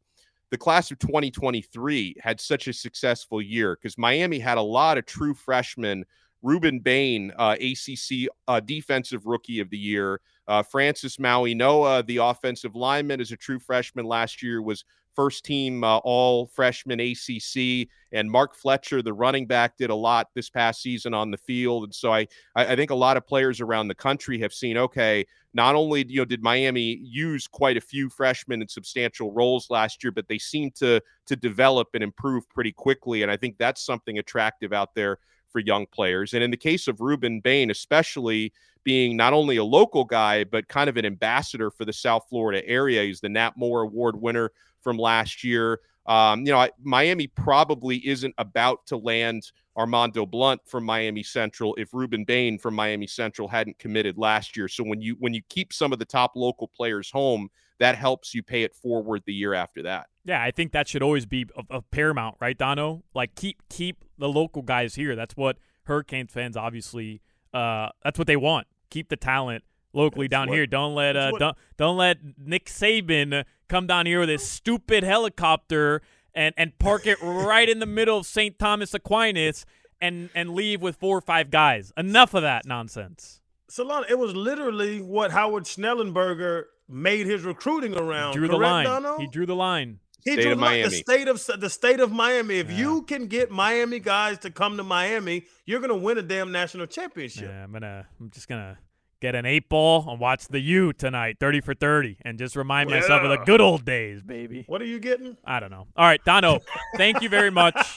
the 0.55 0.59
class 0.59 0.93
of 0.93 1.01
2023 1.01 2.15
had 2.21 2.41
such 2.41 2.69
a 2.69 2.73
successful 2.73 3.43
year 3.43 3.75
because 3.75 3.99
Miami 3.99 4.39
had 4.39 4.57
a 4.57 4.63
lot 4.63 4.97
of 4.97 5.05
true 5.05 5.35
freshmen. 5.35 6.05
Rueben 6.45 6.81
Bain, 6.81 7.33
uh, 7.37 7.57
ACC 7.61 8.29
uh, 8.47 8.61
Defensive 8.61 9.27
Rookie 9.27 9.59
of 9.59 9.69
the 9.69 9.77
Year. 9.77 10.21
Uh, 10.47 10.63
Francis 10.63 11.17
Mauigoa, 11.17 12.07
the 12.07 12.19
offensive 12.19 12.77
lineman, 12.77 13.21
as 13.21 13.33
a 13.33 13.37
true 13.37 13.59
freshman 13.59 14.07
last 14.07 14.45
year, 14.45 14.63
was 14.63 14.85
first 15.15 15.45
team 15.45 15.85
uh, 15.85 15.99
all 15.99 16.47
freshman 16.47 17.01
ACC. 17.01 17.89
And 18.13 18.31
Mark 18.31 18.55
Fletcher, 18.55 19.03
the 19.03 19.13
running 19.13 19.47
back, 19.47 19.77
did 19.77 19.91
a 19.91 19.95
lot 19.95 20.29
this 20.35 20.51
past 20.51 20.83
season 20.83 21.15
on 21.15 21.31
the 21.31 21.39
field. 21.39 21.85
And 21.85 21.95
so 21.95 22.13
I, 22.13 22.27
I 22.55 22.77
think 22.77 22.91
a 22.91 22.95
lot 22.95 23.17
of 23.17 23.27
players 23.27 23.61
around 23.61 23.89
the 23.89 23.95
country 23.95 24.39
have 24.41 24.53
seen, 24.53 24.77
okay, 24.77 25.27
not 25.53 25.75
only 25.75 26.05
you 26.09 26.21
know 26.21 26.25
did 26.25 26.43
Miami 26.43 26.99
use 27.03 27.47
quite 27.47 27.77
a 27.77 27.81
few 27.81 28.09
freshmen 28.09 28.61
in 28.61 28.69
substantial 28.69 29.33
roles 29.33 29.71
last 29.71 30.03
year, 30.03 30.11
but 30.11 30.29
they 30.29 30.39
seem 30.39 30.71
to 30.73 31.01
to 31.27 31.37
develop 31.37 31.89
and 31.95 32.03
improve 32.03 32.49
pretty 32.51 32.73
quickly. 32.73 33.23
And 33.23 33.31
I 33.31 33.37
think 33.37 33.57
that's 33.59 33.85
something 33.85 34.19
attractive 34.19 34.73
out 34.73 34.95
there 34.95 35.19
for 35.51 35.61
young 35.61 35.87
players. 35.87 36.35
And 36.35 36.43
in 36.43 36.51
the 36.51 36.57
case 36.57 36.89
of 36.89 36.97
Rueben 36.97 37.41
Bain, 37.41 37.71
especially 37.71 38.53
being 38.85 39.17
not 39.17 39.33
only 39.33 39.57
a 39.57 39.65
local 39.65 40.05
guy, 40.05 40.45
but 40.45 40.69
kind 40.69 40.89
of 40.89 40.97
an 40.97 41.07
ambassador 41.07 41.71
for 41.71 41.85
the 41.85 41.93
South 41.93 42.27
Florida 42.29 42.67
area. 42.69 43.03
He's 43.03 43.21
the 43.21 43.31
Nat 43.31 43.53
Moore 43.57 43.83
Award 43.83 44.21
winner 44.21 44.53
from 44.85 44.99
last 44.99 45.43
year. 45.43 45.81
Um, 46.07 46.41
you 46.41 46.53
know, 46.53 46.69
Miami 46.83 47.27
probably 47.27 48.07
isn't 48.07 48.35
about 48.37 48.87
to 48.89 48.97
land 48.97 49.51
Armando 49.77 50.27
Blunt 50.27 50.61
from 50.67 50.85
Miami 50.85 51.23
Central 51.23 51.75
if 51.77 51.91
Rueben 51.91 52.27
Bain 52.27 52.59
from 52.59 52.75
Miami 52.75 53.07
Central 53.07 53.49
hadn't 53.49 53.79
committed 53.79 54.19
last 54.19 54.57
year. 54.57 54.69
So 54.69 54.85
when 54.85 55.01
you 55.01 55.17
when 55.19 55.35
you 55.35 55.41
keep 55.49 55.73
some 55.73 55.93
of 55.93 55.99
the 55.99 56.05
top 56.05 56.33
local 56.37 56.69
players 56.69 57.11
home, 57.11 57.49
that 57.79 57.97
helps 57.97 58.35
you 58.35 58.43
pay 58.43 58.63
it 58.63 58.75
forward 58.75 59.23
the 59.27 59.33
year 59.33 59.55
after 59.55 59.83
that. 59.83 60.07
Yeah, 60.25 60.43
I 60.43 60.51
think 60.51 60.73
that 60.73 60.87
should 60.89 61.03
always 61.03 61.27
be 61.27 61.47
a, 61.57 61.77
a 61.77 61.83
paramount, 61.83 62.37
right, 62.41 62.57
Donno? 62.57 63.03
Like 63.15 63.35
keep 63.35 63.63
keep 63.69 64.05
the 64.19 64.29
local 64.29 64.63
guys 64.63 64.95
here. 64.95 65.17
That's 65.17 65.37
what 65.37 65.57
Hurricanes 65.85 66.31
fans 66.31 66.57
obviously 66.57 67.21
uh, 67.53 67.89
that's 68.03 68.19
what 68.19 68.27
they 68.27 68.37
want. 68.37 68.67
Keep 68.91 69.09
the 69.09 69.17
talent 69.17 69.65
locally 69.93 70.27
that's 70.27 70.39
down 70.39 70.49
what, 70.49 70.55
here. 70.55 70.67
Don't 70.67 70.95
let 70.95 71.17
uh, 71.17 71.31
what, 71.31 71.39
don't 71.39 71.57
don't 71.77 71.97
let 71.97 72.19
Nick 72.39 72.67
Saban 72.67 73.45
come 73.69 73.87
down 73.87 74.07
here 74.07 74.21
with 74.21 74.29
his 74.29 74.47
stupid 74.47 75.05
helicopter 75.05 76.03
and 76.35 76.55
and 76.57 76.79
park 76.79 77.07
it 77.07 77.19
right 77.23 77.69
in 77.69 77.79
the 77.79 77.87
middle 77.87 78.19
of 78.19 78.27
St. 78.27 78.59
Thomas 78.59 78.95
Aquinas 78.95 79.65
and 80.01 80.31
and 80.35 80.51
leave 80.51 80.83
with 80.83 80.97
four 80.97 81.17
or 81.17 81.21
five 81.21 81.51
guys. 81.51 81.93
Enough 81.97 82.35
of 82.35 82.43
that 82.43 82.67
nonsense. 82.67 83.41
Solana, 83.71 84.05
it 84.09 84.19
was 84.19 84.37
literally 84.37 85.01
what 85.01 85.33
Howard 85.33 85.65
Schnellenberger 85.65 86.65
made 86.89 87.27
his 87.27 87.43
recruiting 87.43 87.97
around. 87.97 88.33
He 88.33 88.39
drew 88.39 88.49
correct, 88.49 88.61
the 88.61 88.67
line. 88.67 88.85
Donno? 88.85 89.19
He 89.19 89.27
drew 89.27 89.47
the 89.47 89.57
line. 89.57 89.99
He 90.25 90.33
state 90.33 90.43
drew 90.43 90.53
of 90.53 90.59
Miami. 90.59 90.83
the 90.85 90.91
state 90.91 91.29
of 91.29 91.61
the 91.61 91.71
state 91.71 92.01
of 92.01 92.13
Miami. 92.13 92.59
If 92.59 92.71
yeah. 92.71 92.79
you 92.79 93.03
can 93.03 93.27
get 93.27 93.51
Miami 93.51 93.99
guys 93.99 94.39
to 94.39 94.51
come 94.51 94.77
to 94.77 94.83
Miami, 94.83 95.45
you're 95.67 95.81
gonna 95.81 95.97
win 95.97 96.19
a 96.19 96.23
damn 96.23 96.53
national 96.53 96.87
championship. 96.87 97.49
Yeah, 97.49 97.65
I'm 97.65 97.73
gonna. 97.73 98.07
I'm 98.21 98.31
just 98.31 98.49
gonna 98.49 98.79
get 99.21 99.35
an 99.35 99.47
eight 99.47 99.69
ball 99.69 100.09
and 100.09 100.21
watch 100.21 100.49
the 100.49 100.61
U 100.61 100.93
tonight, 100.93 101.37
30 101.41 101.61
for 101.61 101.75
30, 101.75 102.19
and 102.23 102.39
just 102.39 102.57
remind 102.57 102.91
yeah. 102.91 103.01
myself 103.01 103.23
of 103.23 103.31
the 103.31 103.45
good 103.45 103.61
old 103.61 103.85
days, 103.85 104.23
baby. 104.23 104.65
What 104.67 104.83
are 104.83 104.87
you 104.87 104.99
getting? 104.99 105.37
I 105.45 105.61
don't 105.61 105.71
know. 105.71 105.87
All 105.97 106.07
right, 106.07 106.23
Donno, 106.25 106.61
thank 106.97 107.23
you 107.23 107.29
very 107.29 107.51
much. 107.51 107.97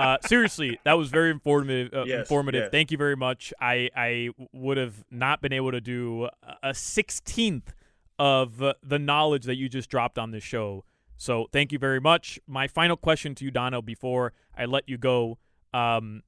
Uh, 0.00 0.16
seriously, 0.24 0.78
that 0.84 0.94
was 0.94 1.10
very 1.10 1.30
informative. 1.30 1.92
Uh, 1.92 2.04
yes, 2.04 2.20
informative. 2.20 2.62
Yes. 2.62 2.70
Thank 2.70 2.90
you 2.90 2.96
very 2.96 3.16
much. 3.16 3.52
I 3.60 3.90
I 3.94 4.30
would 4.52 4.78
have 4.78 5.04
not 5.10 5.42
been 5.42 5.52
able 5.52 5.72
to 5.72 5.80
do 5.80 6.28
a 6.62 6.72
sixteenth 6.72 7.74
of 8.18 8.62
uh, 8.62 8.74
the 8.82 8.98
knowledge 8.98 9.44
that 9.44 9.56
you 9.56 9.68
just 9.68 9.90
dropped 9.90 10.18
on 10.18 10.30
this 10.30 10.42
show. 10.42 10.84
So 11.18 11.48
thank 11.52 11.70
you 11.70 11.78
very 11.78 12.00
much. 12.00 12.40
My 12.46 12.66
final 12.66 12.96
question 12.96 13.34
to 13.36 13.44
you, 13.44 13.50
Donno, 13.50 13.82
before 13.82 14.32
I 14.56 14.64
let 14.64 14.88
you 14.88 14.96
go: 14.96 15.36
um, 15.74 16.22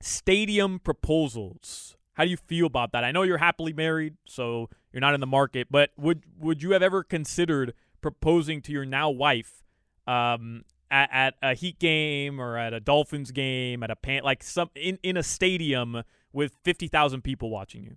stadium 0.00 0.78
proposals. 0.78 1.96
How 2.14 2.24
do 2.24 2.30
you 2.30 2.36
feel 2.36 2.66
about 2.66 2.92
that? 2.92 3.04
I 3.04 3.12
know 3.12 3.22
you're 3.22 3.38
happily 3.38 3.72
married, 3.72 4.16
so 4.26 4.68
you're 4.92 5.00
not 5.00 5.14
in 5.14 5.20
the 5.20 5.26
market, 5.26 5.68
but 5.70 5.90
would 5.96 6.24
would 6.38 6.62
you 6.62 6.72
have 6.72 6.82
ever 6.82 7.02
considered 7.02 7.74
proposing 8.00 8.60
to 8.62 8.72
your 8.72 8.84
now 8.84 9.08
wife 9.08 9.62
um, 10.06 10.64
at, 10.90 11.08
at, 11.12 11.34
a 11.42 11.54
Heat 11.54 11.78
game 11.78 12.40
or 12.40 12.58
at 12.58 12.74
a 12.74 12.80
Dolphins 12.80 13.30
game, 13.30 13.82
at 13.82 13.90
a 13.90 13.96
pan 13.96 14.22
like 14.24 14.42
some 14.42 14.70
in, 14.74 14.98
in 15.02 15.16
a 15.16 15.22
stadium 15.22 16.02
with 16.32 16.52
fifty 16.64 16.88
thousand 16.88 17.22
people 17.22 17.48
watching 17.48 17.82
you? 17.82 17.96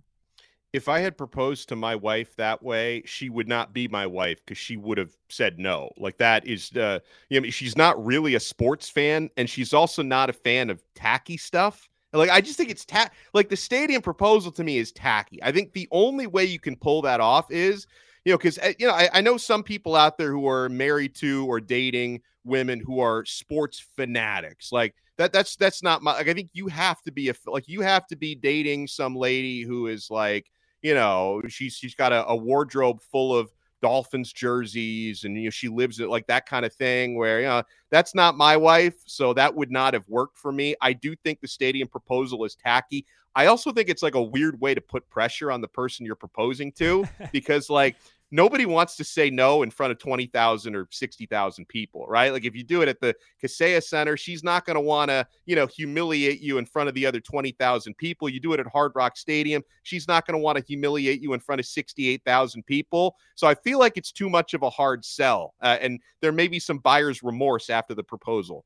If 0.72 0.88
I 0.88 1.00
had 1.00 1.16
proposed 1.16 1.68
to 1.70 1.76
my 1.76 1.94
wife 1.94 2.36
that 2.36 2.62
way, 2.62 3.02
she 3.06 3.30
would 3.30 3.48
not 3.48 3.72
be 3.72 3.88
my 3.88 4.06
wife 4.06 4.44
because 4.44 4.58
she 4.58 4.76
would 4.76 4.98
have 4.98 5.14
said 5.28 5.58
no. 5.58 5.90
Like 5.96 6.18
that 6.18 6.46
is 6.46 6.70
the 6.70 6.84
uh, 6.84 6.98
you 7.28 7.40
know 7.40 7.50
she's 7.50 7.76
not 7.76 8.02
really 8.02 8.34
a 8.34 8.40
sports 8.40 8.88
fan, 8.88 9.28
and 9.36 9.48
she's 9.48 9.74
also 9.74 10.02
not 10.02 10.30
a 10.30 10.34
fan 10.34 10.70
of 10.70 10.82
tacky 10.94 11.36
stuff. 11.36 11.90
Like 12.12 12.30
I 12.30 12.40
just 12.40 12.56
think 12.56 12.70
it's 12.70 12.84
ta- 12.84 13.10
like 13.34 13.48
the 13.48 13.56
stadium 13.56 14.02
proposal 14.02 14.52
to 14.52 14.64
me 14.64 14.78
is 14.78 14.92
tacky. 14.92 15.42
I 15.42 15.52
think 15.52 15.72
the 15.72 15.88
only 15.90 16.26
way 16.26 16.44
you 16.44 16.58
can 16.58 16.76
pull 16.76 17.02
that 17.02 17.20
off 17.20 17.50
is 17.50 17.86
you 18.24 18.32
know 18.32 18.38
because 18.38 18.58
eh, 18.58 18.74
you 18.78 18.86
know 18.86 18.94
I, 18.94 19.08
I 19.12 19.20
know 19.20 19.36
some 19.36 19.62
people 19.62 19.94
out 19.94 20.18
there 20.18 20.32
who 20.32 20.48
are 20.48 20.68
married 20.68 21.14
to 21.16 21.46
or 21.46 21.60
dating 21.60 22.22
women 22.44 22.80
who 22.80 23.00
are 23.00 23.24
sports 23.24 23.84
fanatics. 23.96 24.72
Like 24.72 24.94
that 25.18 25.32
that's 25.32 25.56
that's 25.56 25.82
not 25.82 26.02
my 26.02 26.12
like 26.12 26.28
I 26.28 26.34
think 26.34 26.50
you 26.52 26.68
have 26.68 27.02
to 27.02 27.12
be 27.12 27.28
a 27.28 27.34
like 27.46 27.68
you 27.68 27.80
have 27.82 28.06
to 28.08 28.16
be 28.16 28.34
dating 28.34 28.86
some 28.86 29.14
lady 29.14 29.62
who 29.62 29.88
is 29.88 30.10
like 30.10 30.50
you 30.82 30.94
know 30.94 31.42
she's 31.48 31.74
she's 31.74 31.94
got 31.94 32.12
a, 32.12 32.26
a 32.26 32.36
wardrobe 32.36 33.02
full 33.02 33.36
of 33.36 33.50
Dolphins 33.82 34.32
jerseys 34.32 35.24
and 35.24 35.36
you 35.36 35.44
know 35.44 35.50
she 35.50 35.68
lives 35.68 36.00
it 36.00 36.08
like 36.08 36.26
that 36.26 36.46
kind 36.46 36.64
of 36.64 36.72
thing 36.72 37.16
where 37.16 37.40
you 37.40 37.46
know 37.46 37.62
that's 37.90 38.14
not 38.14 38.36
my 38.36 38.56
wife 38.56 38.94
so 39.04 39.32
that 39.34 39.54
would 39.54 39.70
not 39.70 39.94
have 39.94 40.08
worked 40.08 40.38
for 40.38 40.52
me. 40.52 40.74
I 40.80 40.92
do 40.92 41.14
think 41.16 41.40
the 41.40 41.48
stadium 41.48 41.88
proposal 41.88 42.44
is 42.44 42.54
tacky. 42.54 43.06
I 43.34 43.46
also 43.46 43.70
think 43.70 43.90
it's 43.90 44.02
like 44.02 44.14
a 44.14 44.22
weird 44.22 44.58
way 44.60 44.74
to 44.74 44.80
put 44.80 45.08
pressure 45.10 45.52
on 45.52 45.60
the 45.60 45.68
person 45.68 46.06
you're 46.06 46.14
proposing 46.16 46.72
to 46.72 47.06
because 47.32 47.68
like 47.68 47.96
nobody 48.30 48.66
wants 48.66 48.96
to 48.96 49.04
say 49.04 49.30
no 49.30 49.62
in 49.62 49.70
front 49.70 49.92
of 49.92 49.98
20,000 49.98 50.74
or 50.74 50.88
60,000 50.90 51.68
people, 51.68 52.06
right? 52.06 52.32
Like 52.32 52.44
if 52.44 52.56
you 52.56 52.64
do 52.64 52.82
it 52.82 52.88
at 52.88 53.00
the 53.00 53.14
Kaseya 53.42 53.82
Center, 53.82 54.16
she's 54.16 54.42
not 54.42 54.64
going 54.64 54.74
to 54.74 54.80
want 54.80 55.10
to, 55.10 55.26
you 55.44 55.54
know, 55.54 55.66
humiliate 55.66 56.40
you 56.40 56.58
in 56.58 56.66
front 56.66 56.88
of 56.88 56.94
the 56.94 57.06
other 57.06 57.20
20,000 57.20 57.96
people. 57.96 58.28
You 58.28 58.40
do 58.40 58.52
it 58.52 58.60
at 58.60 58.66
Hard 58.66 58.92
Rock 58.94 59.16
Stadium, 59.16 59.62
she's 59.82 60.08
not 60.08 60.26
going 60.26 60.34
to 60.34 60.42
want 60.42 60.58
to 60.58 60.64
humiliate 60.64 61.20
you 61.20 61.32
in 61.34 61.40
front 61.40 61.60
of 61.60 61.66
68,000 61.66 62.64
people. 62.66 63.16
So 63.34 63.46
I 63.46 63.54
feel 63.54 63.78
like 63.78 63.96
it's 63.96 64.12
too 64.12 64.28
much 64.28 64.54
of 64.54 64.62
a 64.62 64.70
hard 64.70 65.04
sell. 65.04 65.54
Uh, 65.60 65.78
and 65.80 66.00
there 66.20 66.32
may 66.32 66.48
be 66.48 66.58
some 66.58 66.78
buyer's 66.78 67.22
remorse 67.22 67.70
after 67.70 67.94
the 67.94 68.04
proposal. 68.04 68.64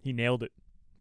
He 0.00 0.12
nailed 0.12 0.42
it. 0.42 0.52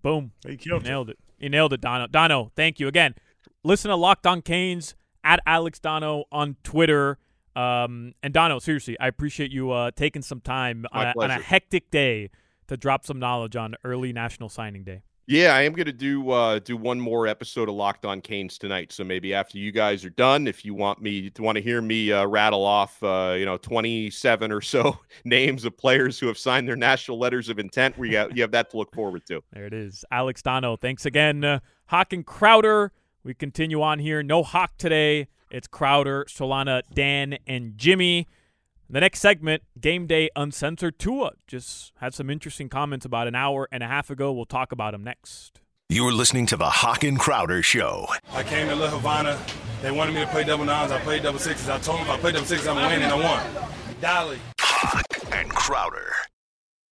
Boom. 0.01 0.31
He, 0.45 0.57
he 0.59 0.79
nailed 0.79 1.09
it. 1.09 1.13
it. 1.13 1.19
He 1.39 1.49
nailed 1.49 1.73
it, 1.73 1.81
Donno. 1.81 2.07
Donno, 2.07 2.51
thank 2.55 2.79
you 2.79 2.87
again. 2.87 3.15
Listen 3.63 3.89
to 3.89 3.95
Locked 3.95 4.27
On 4.27 4.41
Canes 4.41 4.95
at 5.23 5.39
Alex 5.45 5.79
Donno 5.79 6.25
on 6.31 6.55
Twitter. 6.63 7.17
Um, 7.55 8.13
and 8.23 8.33
Donno, 8.33 8.59
seriously, 8.59 8.97
I 8.99 9.07
appreciate 9.07 9.51
you 9.51 9.71
uh, 9.71 9.91
taking 9.91 10.21
some 10.21 10.39
time 10.39 10.85
on 10.91 11.07
a, 11.07 11.13
on 11.17 11.31
a, 11.31 11.39
hectic 11.39 11.91
day 11.91 12.29
to 12.67 12.77
drop 12.77 13.05
some 13.05 13.19
knowledge 13.19 13.55
on 13.55 13.75
early 13.83 14.13
National 14.13 14.47
Signing 14.47 14.83
Day. 14.83 15.03
Yeah, 15.27 15.55
I 15.55 15.61
am 15.61 15.73
going 15.73 15.85
to 15.85 15.93
do 15.93 16.31
uh, 16.31 16.59
do 16.59 16.75
one 16.75 16.99
more 16.99 17.27
episode 17.27 17.69
of 17.69 17.75
Locked 17.75 18.05
On 18.05 18.21
Canes 18.21 18.57
tonight. 18.57 18.91
So 18.91 19.03
maybe 19.03 19.33
after 19.33 19.57
you 19.57 19.71
guys 19.71 20.03
are 20.03 20.09
done, 20.09 20.47
if 20.47 20.65
you 20.65 20.73
want 20.73 21.01
me 21.01 21.29
to 21.29 21.41
want 21.41 21.57
to 21.57 21.61
hear 21.61 21.81
me 21.81 22.11
uh, 22.11 22.25
rattle 22.25 22.65
off, 22.65 23.01
uh, 23.03 23.35
you 23.37 23.45
know, 23.45 23.55
twenty 23.55 24.09
seven 24.09 24.51
or 24.51 24.61
so 24.61 24.97
names 25.25 25.63
of 25.63 25.77
players 25.77 26.19
who 26.19 26.27
have 26.27 26.37
signed 26.37 26.67
their 26.67 26.75
national 26.75 27.19
letters 27.19 27.49
of 27.49 27.59
intent, 27.59 27.97
we 27.97 28.13
have, 28.13 28.35
you 28.35 28.41
have 28.41 28.51
that 28.51 28.71
to 28.71 28.77
look 28.77 28.93
forward 28.93 29.25
to. 29.27 29.41
There 29.53 29.65
it 29.65 29.73
is, 29.73 30.03
Alex 30.11 30.41
Donno. 30.41 30.75
Thanks 30.75 31.05
again, 31.05 31.43
uh, 31.43 31.59
Hawk 31.85 32.13
and 32.13 32.25
Crowder. 32.25 32.91
We 33.23 33.33
continue 33.35 33.81
on 33.81 33.99
here. 33.99 34.23
No 34.23 34.41
Hawk 34.41 34.77
today. 34.77 35.27
It's 35.51 35.67
Crowder, 35.67 36.25
Solana, 36.27 36.81
Dan, 36.93 37.37
and 37.45 37.77
Jimmy. 37.77 38.27
The 38.89 38.99
next 38.99 39.19
segment, 39.19 39.63
Game 39.79 40.07
Day 40.07 40.29
Uncensored 40.35 40.97
Tua, 40.97 41.33
just 41.45 41.93
had 41.97 42.13
some 42.13 42.29
interesting 42.29 42.67
comments 42.67 43.05
about 43.05 43.27
an 43.27 43.35
hour 43.35 43.67
and 43.71 43.83
a 43.83 43.87
half 43.87 44.09
ago. 44.09 44.31
We'll 44.31 44.45
talk 44.45 44.71
about 44.71 44.93
him 44.93 45.03
next. 45.03 45.59
You're 45.87 46.11
listening 46.13 46.45
to 46.47 46.57
the 46.57 46.69
Hawk 46.69 47.03
and 47.03 47.19
Crowder 47.19 47.61
Show. 47.61 48.07
I 48.33 48.43
came 48.43 48.67
to 48.69 48.75
La 48.75 48.89
Havana. 48.89 49.39
They 49.81 49.91
wanted 49.91 50.15
me 50.15 50.21
to 50.21 50.27
play 50.27 50.43
double 50.43 50.65
nines. 50.65 50.91
I 50.91 50.99
played 51.01 51.21
double 51.21 51.39
sixes. 51.39 51.69
I 51.69 51.77
told 51.79 51.99
them 51.99 52.07
if 52.07 52.11
I 52.11 52.17
played 52.17 52.33
double 52.33 52.47
sixes, 52.47 52.67
I'm 52.67 52.77
winning. 52.77 53.03
And 53.03 53.13
I 53.13 53.15
won. 53.15 53.69
Dolly. 54.01 54.39
Hawk 54.59 55.05
and 55.31 55.49
Crowder. 55.51 56.13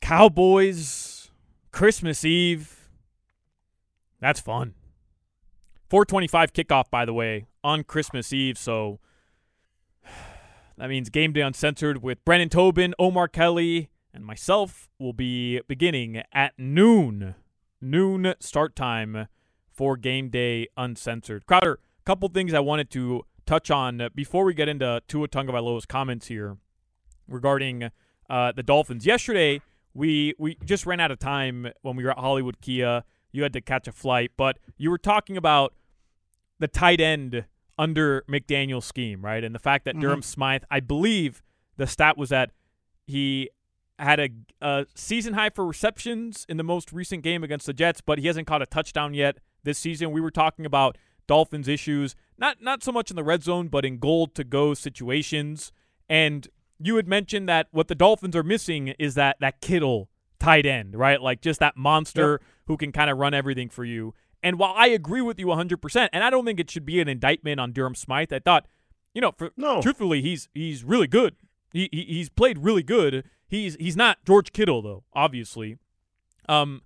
Cowboys, 0.00 1.30
Christmas 1.72 2.24
Eve. 2.24 2.88
That's 4.20 4.40
fun. 4.40 4.74
425 5.88 6.52
kickoff, 6.52 6.90
by 6.90 7.04
the 7.04 7.12
way, 7.12 7.46
on 7.62 7.84
Christmas 7.84 8.32
Eve. 8.32 8.58
So 8.58 8.98
that 10.78 10.88
means 10.88 11.10
Game 11.10 11.32
Day 11.32 11.42
Uncensored 11.42 12.02
with 12.02 12.24
Brennan 12.24 12.48
Tobin, 12.48 12.94
Omar 12.98 13.28
Kelly, 13.28 13.90
and 14.12 14.24
myself 14.24 14.88
will 14.98 15.12
be 15.12 15.60
beginning 15.68 16.22
at 16.32 16.54
noon. 16.58 17.34
Noon 17.80 18.34
start 18.40 18.74
time 18.74 19.28
for 19.70 19.96
Game 19.96 20.30
Day 20.30 20.66
Uncensored. 20.76 21.46
Crowder, 21.46 21.74
a 21.74 22.04
couple 22.04 22.28
things 22.28 22.54
I 22.54 22.60
wanted 22.60 22.90
to 22.92 23.24
touch 23.44 23.70
on 23.70 24.08
before 24.14 24.44
we 24.44 24.54
get 24.54 24.68
into 24.68 25.02
Tua 25.06 25.28
Tagovailoa's 25.28 25.86
comments 25.86 26.26
here 26.26 26.56
regarding 27.28 27.90
uh, 28.28 28.52
the 28.52 28.62
Dolphins. 28.62 29.06
Yesterday, 29.06 29.60
we 29.96 30.34
we 30.38 30.56
just 30.64 30.86
ran 30.86 31.00
out 31.00 31.10
of 31.10 31.18
time 31.18 31.68
when 31.82 31.96
we 31.96 32.04
were 32.04 32.10
at 32.10 32.18
Hollywood 32.18 32.60
Kia. 32.60 33.04
You 33.32 33.42
had 33.42 33.52
to 33.54 33.60
catch 33.60 33.88
a 33.88 33.92
flight, 33.92 34.32
but 34.36 34.58
you 34.76 34.90
were 34.90 34.98
talking 34.98 35.36
about 35.36 35.74
the 36.58 36.68
tight 36.68 37.00
end 37.00 37.44
under 37.78 38.22
McDaniel's 38.28 38.86
scheme, 38.86 39.22
right? 39.24 39.42
And 39.44 39.54
the 39.54 39.58
fact 39.58 39.84
that 39.84 39.94
Mhm. 39.96 40.00
Durham 40.00 40.22
Smythe, 40.22 40.62
I 40.70 40.80
believe 40.80 41.42
the 41.76 41.86
stat 41.86 42.16
was 42.16 42.30
that 42.30 42.52
he 43.06 43.50
had 43.98 44.20
a, 44.20 44.28
a 44.60 44.86
season 44.94 45.34
high 45.34 45.50
for 45.50 45.66
receptions 45.66 46.44
in 46.48 46.56
the 46.56 46.62
most 46.64 46.92
recent 46.92 47.22
game 47.22 47.42
against 47.44 47.66
the 47.66 47.72
Jets, 47.72 48.00
but 48.00 48.18
he 48.18 48.26
hasn't 48.26 48.46
caught 48.46 48.62
a 48.62 48.66
touchdown 48.66 49.14
yet 49.14 49.38
this 49.64 49.78
season. 49.78 50.12
We 50.12 50.20
were 50.20 50.30
talking 50.30 50.64
about 50.66 50.96
Dolphins 51.26 51.68
issues, 51.68 52.14
not 52.38 52.60
not 52.62 52.82
so 52.82 52.92
much 52.92 53.10
in 53.10 53.16
the 53.16 53.24
red 53.24 53.42
zone, 53.42 53.68
but 53.68 53.84
in 53.84 53.98
goal 53.98 54.26
to 54.28 54.44
go 54.44 54.74
situations. 54.74 55.72
And 56.08 56.46
you 56.78 56.96
had 56.96 57.08
mentioned 57.08 57.48
that 57.48 57.68
what 57.70 57.88
the 57.88 57.94
Dolphins 57.94 58.36
are 58.36 58.42
missing 58.42 58.88
is 58.98 59.14
that 59.14 59.36
that 59.40 59.60
Kittle 59.60 60.08
tight 60.38 60.66
end, 60.66 60.94
right? 60.94 61.20
Like 61.20 61.40
just 61.40 61.60
that 61.60 61.76
monster 61.76 62.40
who 62.66 62.76
can 62.76 62.92
kind 62.92 63.10
of 63.10 63.18
run 63.18 63.34
everything 63.34 63.68
for 63.68 63.84
you. 63.84 64.14
And 64.42 64.58
while 64.58 64.74
I 64.76 64.88
agree 64.88 65.22
with 65.22 65.38
you 65.40 65.46
100%, 65.46 66.08
and 66.12 66.22
I 66.22 66.30
don't 66.30 66.44
think 66.44 66.60
it 66.60 66.70
should 66.70 66.86
be 66.86 67.00
an 67.00 67.08
indictment 67.08 67.58
on 67.58 67.72
Durham 67.72 67.94
Smythe, 67.94 68.32
I 68.32 68.38
thought, 68.38 68.66
you 69.14 69.20
know, 69.20 69.32
for, 69.32 69.50
truthfully, 69.80 70.20
he's 70.22 70.48
he's 70.54 70.84
really 70.84 71.06
good. 71.06 71.36
He, 71.72 71.88
he 71.90 72.04
he's 72.04 72.28
played 72.28 72.58
really 72.58 72.82
good. 72.82 73.24
He's 73.48 73.76
he's 73.76 73.96
not 73.96 74.18
George 74.24 74.52
Kittle 74.52 74.82
though, 74.82 75.04
obviously. 75.14 75.78
Um, 76.48 76.82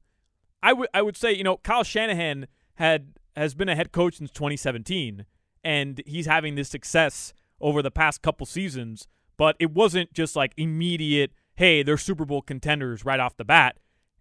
I 0.62 0.72
would 0.72 0.88
I 0.94 1.02
would 1.02 1.16
say 1.16 1.32
you 1.32 1.44
know 1.44 1.56
Kyle 1.58 1.82
Shanahan 1.84 2.46
had 2.74 3.14
has 3.36 3.54
been 3.54 3.68
a 3.68 3.76
head 3.76 3.92
coach 3.92 4.18
since 4.18 4.30
2017, 4.30 5.26
and 5.64 6.02
he's 6.06 6.26
having 6.26 6.54
this 6.54 6.68
success 6.68 7.32
over 7.60 7.82
the 7.82 7.90
past 7.90 8.22
couple 8.22 8.46
seasons. 8.46 9.08
But 9.40 9.56
it 9.58 9.70
wasn't 9.70 10.12
just 10.12 10.36
like 10.36 10.52
immediate. 10.58 11.32
Hey, 11.54 11.82
they're 11.82 11.96
Super 11.96 12.26
Bowl 12.26 12.42
contenders 12.42 13.06
right 13.06 13.18
off 13.18 13.38
the 13.38 13.44
bat. 13.44 13.78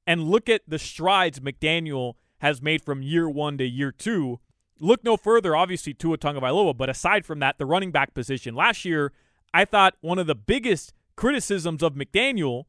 And 0.08 0.23
look 0.23 0.47
at 0.47 0.62
the 0.65 0.79
strides 0.79 1.41
McDaniel 1.41 2.13
has 2.38 2.62
made 2.62 2.82
from 2.82 3.01
year 3.01 3.29
one 3.29 3.58
to 3.58 3.65
year 3.65 3.91
two. 3.91 4.39
Look 4.79 5.03
no 5.03 5.17
further, 5.17 5.58
obviously, 5.58 5.93
to 5.95 5.99
Tua 5.99 6.17
Tagovailoa, 6.17 6.77
but 6.77 6.89
aside 6.89 7.25
from 7.25 7.39
that, 7.39 7.58
the 7.58 7.65
running 7.65 7.91
back 7.91 8.13
position. 8.13 8.55
Last 8.55 8.86
year, 8.86 9.12
I 9.53 9.65
thought 9.65 9.95
one 9.99 10.19
of 10.19 10.27
the 10.27 10.36
biggest 10.36 10.93
criticisms 11.17 11.84
of 11.84 11.95
McDaniel 11.95 12.63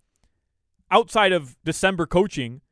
outside 0.91 1.31
of 1.31 1.57
December 1.65 2.05
coaching 2.05 2.63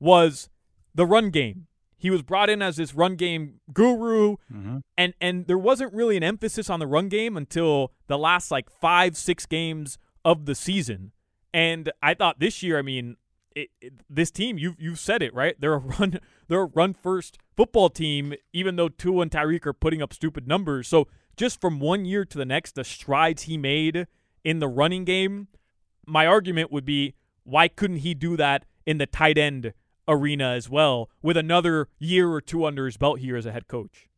was 0.00 0.48
the 0.96 1.06
run 1.06 1.30
game. 1.30 1.67
He 1.98 2.10
was 2.10 2.22
brought 2.22 2.48
in 2.48 2.62
as 2.62 2.76
this 2.76 2.94
run 2.94 3.16
game 3.16 3.60
guru, 3.72 4.36
mm-hmm. 4.52 4.78
and 4.96 5.14
and 5.20 5.46
there 5.48 5.58
wasn't 5.58 5.92
really 5.92 6.16
an 6.16 6.22
emphasis 6.22 6.70
on 6.70 6.78
the 6.78 6.86
run 6.86 7.08
game 7.08 7.36
until 7.36 7.92
the 8.06 8.16
last 8.16 8.50
like 8.50 8.70
five 8.70 9.16
six 9.16 9.46
games 9.46 9.98
of 10.24 10.46
the 10.46 10.54
season. 10.54 11.12
And 11.52 11.90
I 12.00 12.14
thought 12.14 12.38
this 12.38 12.62
year, 12.62 12.78
I 12.78 12.82
mean, 12.82 13.16
it, 13.56 13.70
it, 13.80 13.92
this 14.08 14.30
team, 14.30 14.58
you've 14.58 14.76
you've 14.78 15.00
said 15.00 15.22
it 15.22 15.34
right. 15.34 15.56
They're 15.60 15.74
a 15.74 15.78
run 15.78 16.20
they're 16.48 16.62
a 16.62 16.66
run 16.66 16.94
first 16.94 17.38
football 17.56 17.90
team, 17.90 18.34
even 18.52 18.76
though 18.76 18.88
Tua 18.88 19.22
and 19.22 19.30
Tyreek 19.30 19.66
are 19.66 19.72
putting 19.72 20.00
up 20.00 20.12
stupid 20.12 20.46
numbers. 20.46 20.86
So 20.86 21.08
just 21.36 21.60
from 21.60 21.80
one 21.80 22.04
year 22.04 22.24
to 22.24 22.38
the 22.38 22.44
next, 22.44 22.76
the 22.76 22.84
strides 22.84 23.42
he 23.42 23.58
made 23.58 24.06
in 24.44 24.60
the 24.60 24.68
running 24.68 25.04
game, 25.04 25.48
my 26.06 26.26
argument 26.26 26.70
would 26.70 26.84
be 26.84 27.14
why 27.42 27.66
couldn't 27.66 27.98
he 27.98 28.14
do 28.14 28.36
that 28.36 28.64
in 28.86 28.98
the 28.98 29.06
tight 29.06 29.38
end 29.38 29.72
arena 30.08 30.48
as 30.50 30.68
well 30.68 31.10
with 31.22 31.36
another 31.36 31.88
year 31.98 32.30
or 32.30 32.40
two 32.40 32.64
under 32.64 32.86
his 32.86 32.96
belt 32.96 33.20
here 33.20 33.36
as 33.36 33.46
a 33.46 33.52
head 33.52 33.68
coach? 33.68 34.08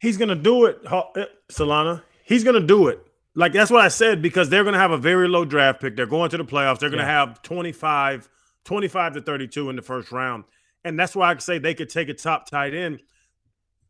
He's 0.00 0.16
gonna 0.16 0.34
do 0.34 0.64
it, 0.66 0.80
eh, 0.84 1.24
Solana. 1.50 2.02
He's 2.24 2.42
gonna 2.44 2.60
do 2.60 2.88
it. 2.88 3.00
Like 3.34 3.52
that's 3.52 3.70
what 3.70 3.84
I 3.84 3.88
said 3.88 4.22
because 4.22 4.48
they're 4.48 4.64
gonna 4.64 4.78
have 4.78 4.90
a 4.90 4.98
very 4.98 5.28
low 5.28 5.44
draft 5.44 5.80
pick. 5.80 5.94
They're 5.96 6.06
going 6.06 6.30
to 6.30 6.38
the 6.38 6.44
playoffs. 6.44 6.78
They're 6.78 6.90
gonna 6.90 7.02
Yeah. 7.02 7.26
have 7.26 7.42
25, 7.42 8.28
25 8.64 9.14
to 9.14 9.20
32 9.20 9.70
in 9.70 9.76
the 9.76 9.82
first 9.82 10.10
round. 10.10 10.44
And 10.84 10.98
that's 10.98 11.14
why 11.14 11.30
I 11.30 11.34
could 11.34 11.42
say 11.42 11.58
they 11.58 11.74
could 11.74 11.88
take 11.90 12.08
a 12.08 12.14
top 12.14 12.48
tight 12.48 12.74
end. 12.74 13.00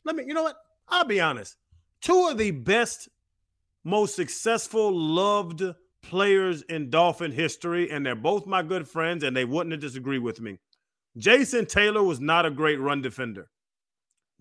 Let 0.05 0.17
me, 0.17 0.25
you 0.27 0.35
know 0.35 0.43
what? 0.43 0.57
I'll 0.89 1.05
be 1.05 1.21
honest. 1.21 1.57
Two 2.01 2.29
of 2.31 2.39
the 2.39 2.51
best, 2.53 3.09
most 3.85 4.15
successful, 4.17 4.93
loved 4.97 5.63
players 6.03 6.63
in 6.63 6.89
Dolphin 6.91 7.33
history, 7.33 7.91
and 7.91 8.07
they're 8.07 8.15
both 8.15 8.47
my 8.47 8.63
good 8.63 8.87
friends, 8.89 9.25
and 9.25 9.37
they 9.37 9.45
wouldn't 9.45 9.79
disagree 9.81 10.19
with 10.19 10.41
me. 10.41 10.59
Jason 11.17 11.67
Taylor 11.67 12.03
was 12.03 12.21
not 12.21 12.47
a 12.47 12.51
great 12.51 12.81
run 12.81 13.03
defender. 13.03 13.49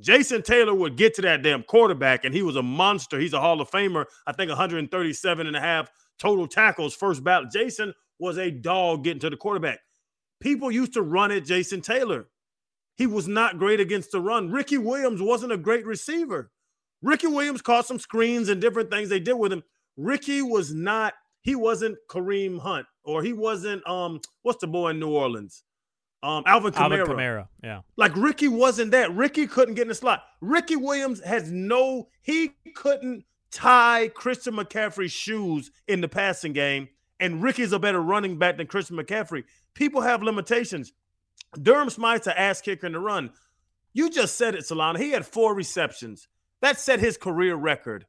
Jason 0.02 0.42
Taylor 0.42 0.76
would 0.76 0.98
get 0.98 1.14
to 1.16 1.22
that 1.22 1.42
damn 1.42 1.64
quarterback, 1.64 2.26
and 2.26 2.36
he 2.36 2.42
was 2.42 2.58
a 2.58 2.64
monster. 2.64 3.18
He's 3.18 3.34
a 3.34 3.40
Hall 3.40 3.62
of 3.62 3.72
Famer. 3.72 4.06
I 4.28 4.34
think 4.34 4.50
137 4.50 5.48
and 5.48 5.56
a 5.56 5.60
half 5.60 5.90
total 6.20 6.48
tackles, 6.48 6.94
first 6.96 7.24
battle. 7.24 7.50
Jason 7.52 7.94
was 8.20 8.38
a 8.38 8.52
dog 8.52 9.04
getting 9.04 9.20
to 9.22 9.30
the 9.30 9.38
quarterback. 9.38 9.80
People 10.42 10.72
used 10.72 10.94
to 10.94 11.02
run 11.02 11.32
at 11.32 11.46
Jason 11.46 11.82
Taylor. 11.82 12.28
He 12.98 13.08
was 13.08 13.28
not 13.28 13.58
great 13.58 13.80
against 13.80 14.12
the 14.12 14.22
run. 14.22 14.52
Ricky 14.52 14.78
Williams 14.78 15.22
wasn't 15.22 15.52
a 15.52 15.58
great 15.58 15.86
receiver. 15.86 16.52
Ricky 17.02 17.28
Williams 17.28 17.62
caught 17.62 17.86
some 17.86 18.00
screens 18.00 18.50
and 18.50 18.62
different 18.62 18.90
things 18.90 19.10
they 19.10 19.20
did 19.20 19.34
with 19.34 19.52
him. 19.52 19.64
Ricky 19.98 20.42
was 20.42 20.74
not, 20.74 21.14
he 21.42 21.56
wasn't 21.56 21.98
Kareem 22.10 22.60
Hunt 22.60 22.86
or 23.04 23.22
he 23.22 23.34
wasn't 23.34 23.88
um 23.88 24.20
what's 24.42 24.60
the 24.60 24.68
boy 24.68 24.90
in 24.90 25.00
New 25.00 25.12
Orleans? 25.12 25.64
Um 26.26 26.44
Alvin 26.48 26.74
Kamara. 26.74 27.00
Alvin 27.00 27.16
Kamara, 27.16 27.48
yeah. 27.64 27.82
Like 27.98 28.16
Ricky 28.16 28.48
wasn't 28.48 28.92
that. 28.92 29.16
Ricky 29.16 29.46
couldn't 29.46 29.76
get 29.76 29.84
in 29.84 29.90
the 29.90 29.96
slot. 29.96 30.24
Ricky 30.42 30.76
Williams 30.76 31.22
has 31.24 31.52
no, 31.52 32.08
he 32.24 32.52
couldn't 32.74 33.26
tie 33.52 34.10
Christian 34.14 34.56
McCaffrey's 34.56 35.12
shoes 35.12 35.70
in 35.88 36.02
the 36.02 36.08
passing 36.08 36.54
game. 36.54 36.90
And 37.20 37.44
Ricky's 37.44 37.72
a 37.72 37.80
better 37.80 38.02
running 38.02 38.40
back 38.40 38.58
than 38.58 38.68
Christian 38.68 38.98
McCaffrey. 38.98 39.44
People 39.76 40.02
have 40.02 40.24
limitations. 40.24 40.92
Durham 41.62 41.90
Smythe's 41.90 42.28
an 42.28 42.34
ass 42.36 42.60
kicker 42.60 42.88
in 42.88 42.94
the 42.94 43.00
run. 43.00 43.30
You 43.94 44.10
just 44.10 44.36
said 44.36 44.56
it, 44.56 44.62
Solana. 44.62 44.98
He 44.98 45.12
had 45.12 45.26
four 45.26 45.56
receptions. 45.56 46.28
That 46.62 46.80
set 46.80 47.00
his 47.00 47.18
career 47.18 47.56
record. 47.56 48.06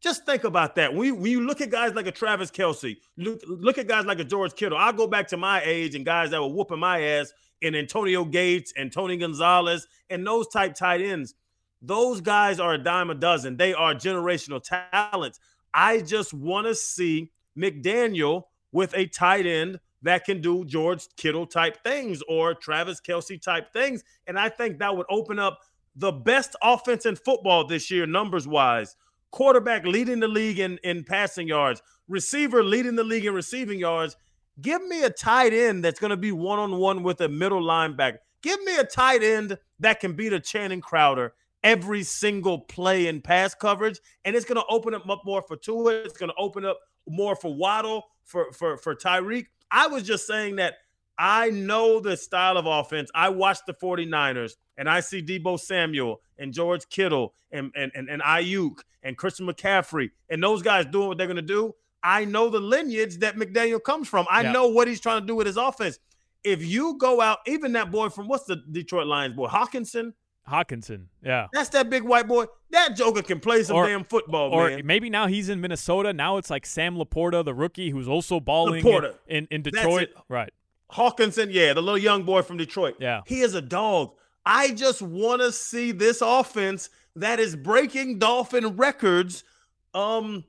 Just 0.00 0.24
think 0.24 0.44
about 0.44 0.76
that. 0.76 0.94
When 0.94 1.06
you, 1.06 1.14
when 1.14 1.32
you 1.32 1.40
look 1.40 1.60
at 1.60 1.70
guys 1.70 1.94
like 1.94 2.06
a 2.06 2.12
Travis 2.12 2.50
Kelce, 2.50 2.96
look, 3.16 3.40
look 3.46 3.78
at 3.78 3.88
guys 3.88 4.06
like 4.06 4.20
a 4.20 4.24
George 4.24 4.54
Kittle. 4.54 4.78
I'll 4.78 4.92
go 4.92 5.08
back 5.08 5.26
to 5.28 5.36
my 5.36 5.60
age 5.64 5.94
and 5.94 6.04
guys 6.04 6.30
that 6.30 6.40
were 6.40 6.48
whooping 6.48 6.78
my 6.78 7.02
ass 7.02 7.32
and 7.62 7.74
Antonio 7.74 8.24
Gates 8.24 8.72
and 8.76 8.92
Tony 8.92 9.16
Gonzalez 9.16 9.88
and 10.08 10.24
those 10.24 10.46
type 10.48 10.74
tight 10.74 11.00
ends. 11.00 11.34
Those 11.82 12.20
guys 12.20 12.60
are 12.60 12.74
a 12.74 12.78
dime 12.78 13.10
a 13.10 13.14
dozen. 13.14 13.56
They 13.56 13.74
are 13.74 13.94
generational 13.94 14.62
talents. 14.62 15.40
I 15.74 16.00
just 16.00 16.32
want 16.32 16.66
to 16.66 16.74
see 16.74 17.32
McDaniel 17.56 18.44
with 18.72 18.94
a 18.94 19.06
tight 19.06 19.46
end 19.46 19.80
that 20.02 20.24
can 20.24 20.40
do 20.40 20.64
George 20.64 21.06
Kittle 21.16 21.46
type 21.46 21.82
things 21.82 22.22
or 22.28 22.54
Travis 22.54 23.00
Kelce 23.00 23.40
type 23.40 23.72
things. 23.72 24.04
And 24.26 24.38
I 24.38 24.48
think 24.48 24.78
that 24.78 24.96
would 24.96 25.06
open 25.10 25.38
up 25.38 25.58
the 25.96 26.12
best 26.12 26.54
offense 26.62 27.06
in 27.06 27.16
football 27.16 27.66
this 27.66 27.90
year, 27.90 28.06
numbers 28.06 28.46
wise. 28.46 28.94
Quarterback 29.30 29.84
leading 29.84 30.20
the 30.20 30.28
league 30.28 30.58
in, 30.58 30.78
in 30.84 31.04
passing 31.04 31.48
yards, 31.48 31.82
receiver 32.08 32.62
leading 32.62 32.96
the 32.96 33.04
league 33.04 33.26
in 33.26 33.34
receiving 33.34 33.78
yards. 33.78 34.16
Give 34.60 34.84
me 34.86 35.04
a 35.04 35.10
tight 35.10 35.52
end 35.52 35.84
that's 35.84 36.00
going 36.00 36.10
to 36.10 36.16
be 36.16 36.32
one 36.32 36.58
on 36.58 36.78
one 36.78 37.02
with 37.02 37.20
a 37.20 37.28
middle 37.28 37.62
linebacker. 37.62 38.18
Give 38.42 38.60
me 38.64 38.76
a 38.76 38.84
tight 38.84 39.22
end 39.22 39.58
that 39.80 40.00
can 40.00 40.14
beat 40.14 40.32
a 40.32 40.40
Channing 40.40 40.80
Crowder 40.80 41.34
every 41.62 42.02
single 42.02 42.60
play 42.60 43.08
in 43.08 43.20
pass 43.20 43.54
coverage. 43.54 44.00
And 44.24 44.34
it's 44.34 44.44
going 44.44 44.60
to 44.60 44.66
open 44.68 44.94
up 44.94 45.04
more 45.24 45.42
for 45.42 45.56
Tua. 45.56 45.94
It's 45.96 46.16
going 46.16 46.30
to 46.30 46.36
open 46.38 46.64
up 46.64 46.78
more 47.08 47.36
for 47.36 47.54
Waddle, 47.54 48.04
for, 48.24 48.52
for, 48.52 48.76
for 48.76 48.94
Tyreek. 48.94 49.46
I 49.70 49.86
was 49.86 50.02
just 50.04 50.26
saying 50.26 50.56
that 50.56 50.74
I 51.18 51.50
know 51.50 51.98
the 51.98 52.16
style 52.16 52.56
of 52.56 52.66
offense. 52.66 53.10
I 53.14 53.28
watched 53.30 53.66
the 53.66 53.74
49ers 53.74 54.52
and 54.76 54.88
I 54.88 55.00
see 55.00 55.20
Deebo 55.20 55.58
Samuel 55.58 56.20
and 56.38 56.52
George 56.52 56.88
Kittle 56.88 57.34
and, 57.50 57.72
and, 57.74 57.90
and, 57.94 58.08
and 58.08 58.22
Aiyuk 58.22 58.78
and 59.02 59.16
Christian 59.16 59.46
McCaffrey 59.46 60.10
and 60.30 60.42
those 60.42 60.62
guys 60.62 60.86
doing 60.86 61.08
what 61.08 61.18
they're 61.18 61.26
going 61.26 61.36
to 61.36 61.42
do. 61.42 61.74
I 62.02 62.24
know 62.24 62.48
the 62.48 62.60
lineage 62.60 63.18
that 63.18 63.36
McDaniel 63.36 63.82
comes 63.82 64.08
from. 64.08 64.26
I 64.30 64.44
know 64.44 64.68
what 64.68 64.86
he's 64.86 65.00
trying 65.00 65.20
to 65.20 65.26
do 65.26 65.34
with 65.34 65.46
his 65.46 65.56
offense. 65.56 65.98
If 66.44 66.64
you 66.64 66.96
go 66.98 67.20
out, 67.20 67.38
even 67.46 67.72
that 67.72 67.90
boy 67.90 68.08
from 68.10 68.28
what's 68.28 68.44
the 68.44 68.62
Detroit 68.70 69.06
Lions 69.06 69.34
boy, 69.34 69.48
Hockenson. 69.48 70.12
Hockenson, 70.48 71.06
yeah, 71.22 71.48
that's 71.52 71.68
that 71.70 71.90
big 71.90 72.04
white 72.04 72.26
boy. 72.26 72.46
That 72.70 72.96
Joker 72.96 73.22
can 73.22 73.38
play 73.38 73.64
some 73.64 73.76
or, 73.76 73.86
damn 73.86 74.04
football, 74.04 74.50
man. 74.50 74.58
or 74.58 74.70
man. 74.70 74.86
maybe 74.86 75.10
now 75.10 75.26
he's 75.26 75.50
in 75.50 75.60
Minnesota. 75.60 76.14
Now 76.14 76.38
it's 76.38 76.48
like 76.48 76.64
Sam 76.64 76.96
LaPorta, 76.96 77.44
the 77.44 77.52
rookie, 77.52 77.90
who's 77.90 78.08
also 78.08 78.40
balling 78.40 78.86
in, 78.86 79.14
in, 79.26 79.48
in 79.50 79.62
Detroit. 79.62 80.08
Right, 80.28 80.50
Hockenson, 80.92 81.48
yeah, 81.50 81.74
the 81.74 81.82
little 81.82 81.98
young 81.98 82.22
boy 82.22 82.42
from 82.42 82.56
Detroit. 82.56 82.96
Yeah, 82.98 83.22
he 83.26 83.40
is 83.40 83.54
a 83.54 83.62
dog. 83.62 84.12
I 84.44 84.70
just 84.70 85.02
want 85.02 85.42
to 85.42 85.52
see 85.52 85.92
this 85.92 86.22
offense 86.22 86.88
that 87.16 87.38
is 87.40 87.54
breaking 87.54 88.18
Dolphin 88.18 88.76
records. 88.76 89.44
Um, 89.92 90.44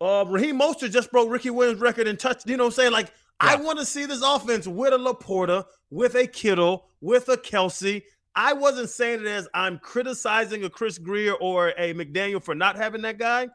uh, 0.00 0.24
Raheem 0.26 0.58
Mostert 0.58 0.90
just 0.90 1.12
broke 1.12 1.30
Ricky 1.30 1.50
Williams' 1.50 1.80
record 1.80 2.08
in 2.08 2.16
touch. 2.16 2.42
You 2.46 2.56
know 2.56 2.64
what 2.64 2.70
I'm 2.70 2.74
saying? 2.74 2.92
Like, 2.92 3.06
yeah. 3.06 3.52
I 3.52 3.56
want 3.56 3.78
to 3.78 3.84
see 3.84 4.06
this 4.06 4.22
offense 4.22 4.66
with 4.66 4.92
a 4.92 4.98
LaPorta, 4.98 5.64
with 5.90 6.16
a 6.16 6.26
Kittle, 6.26 6.86
with 7.00 7.28
a 7.28 7.36
Kelce. 7.36 8.02
I 8.34 8.54
wasn't 8.54 8.88
saying 8.88 9.20
it 9.20 9.26
as 9.26 9.48
I'm 9.54 9.78
criticizing 9.78 10.64
a 10.64 10.70
Chris 10.70 10.98
Grier 10.98 11.34
or 11.34 11.68
a 11.78 11.94
McDaniel 11.94 12.42
for 12.42 12.54
not 12.54 12.76
having 12.76 13.02
that 13.02 13.18
guy. 13.18 13.48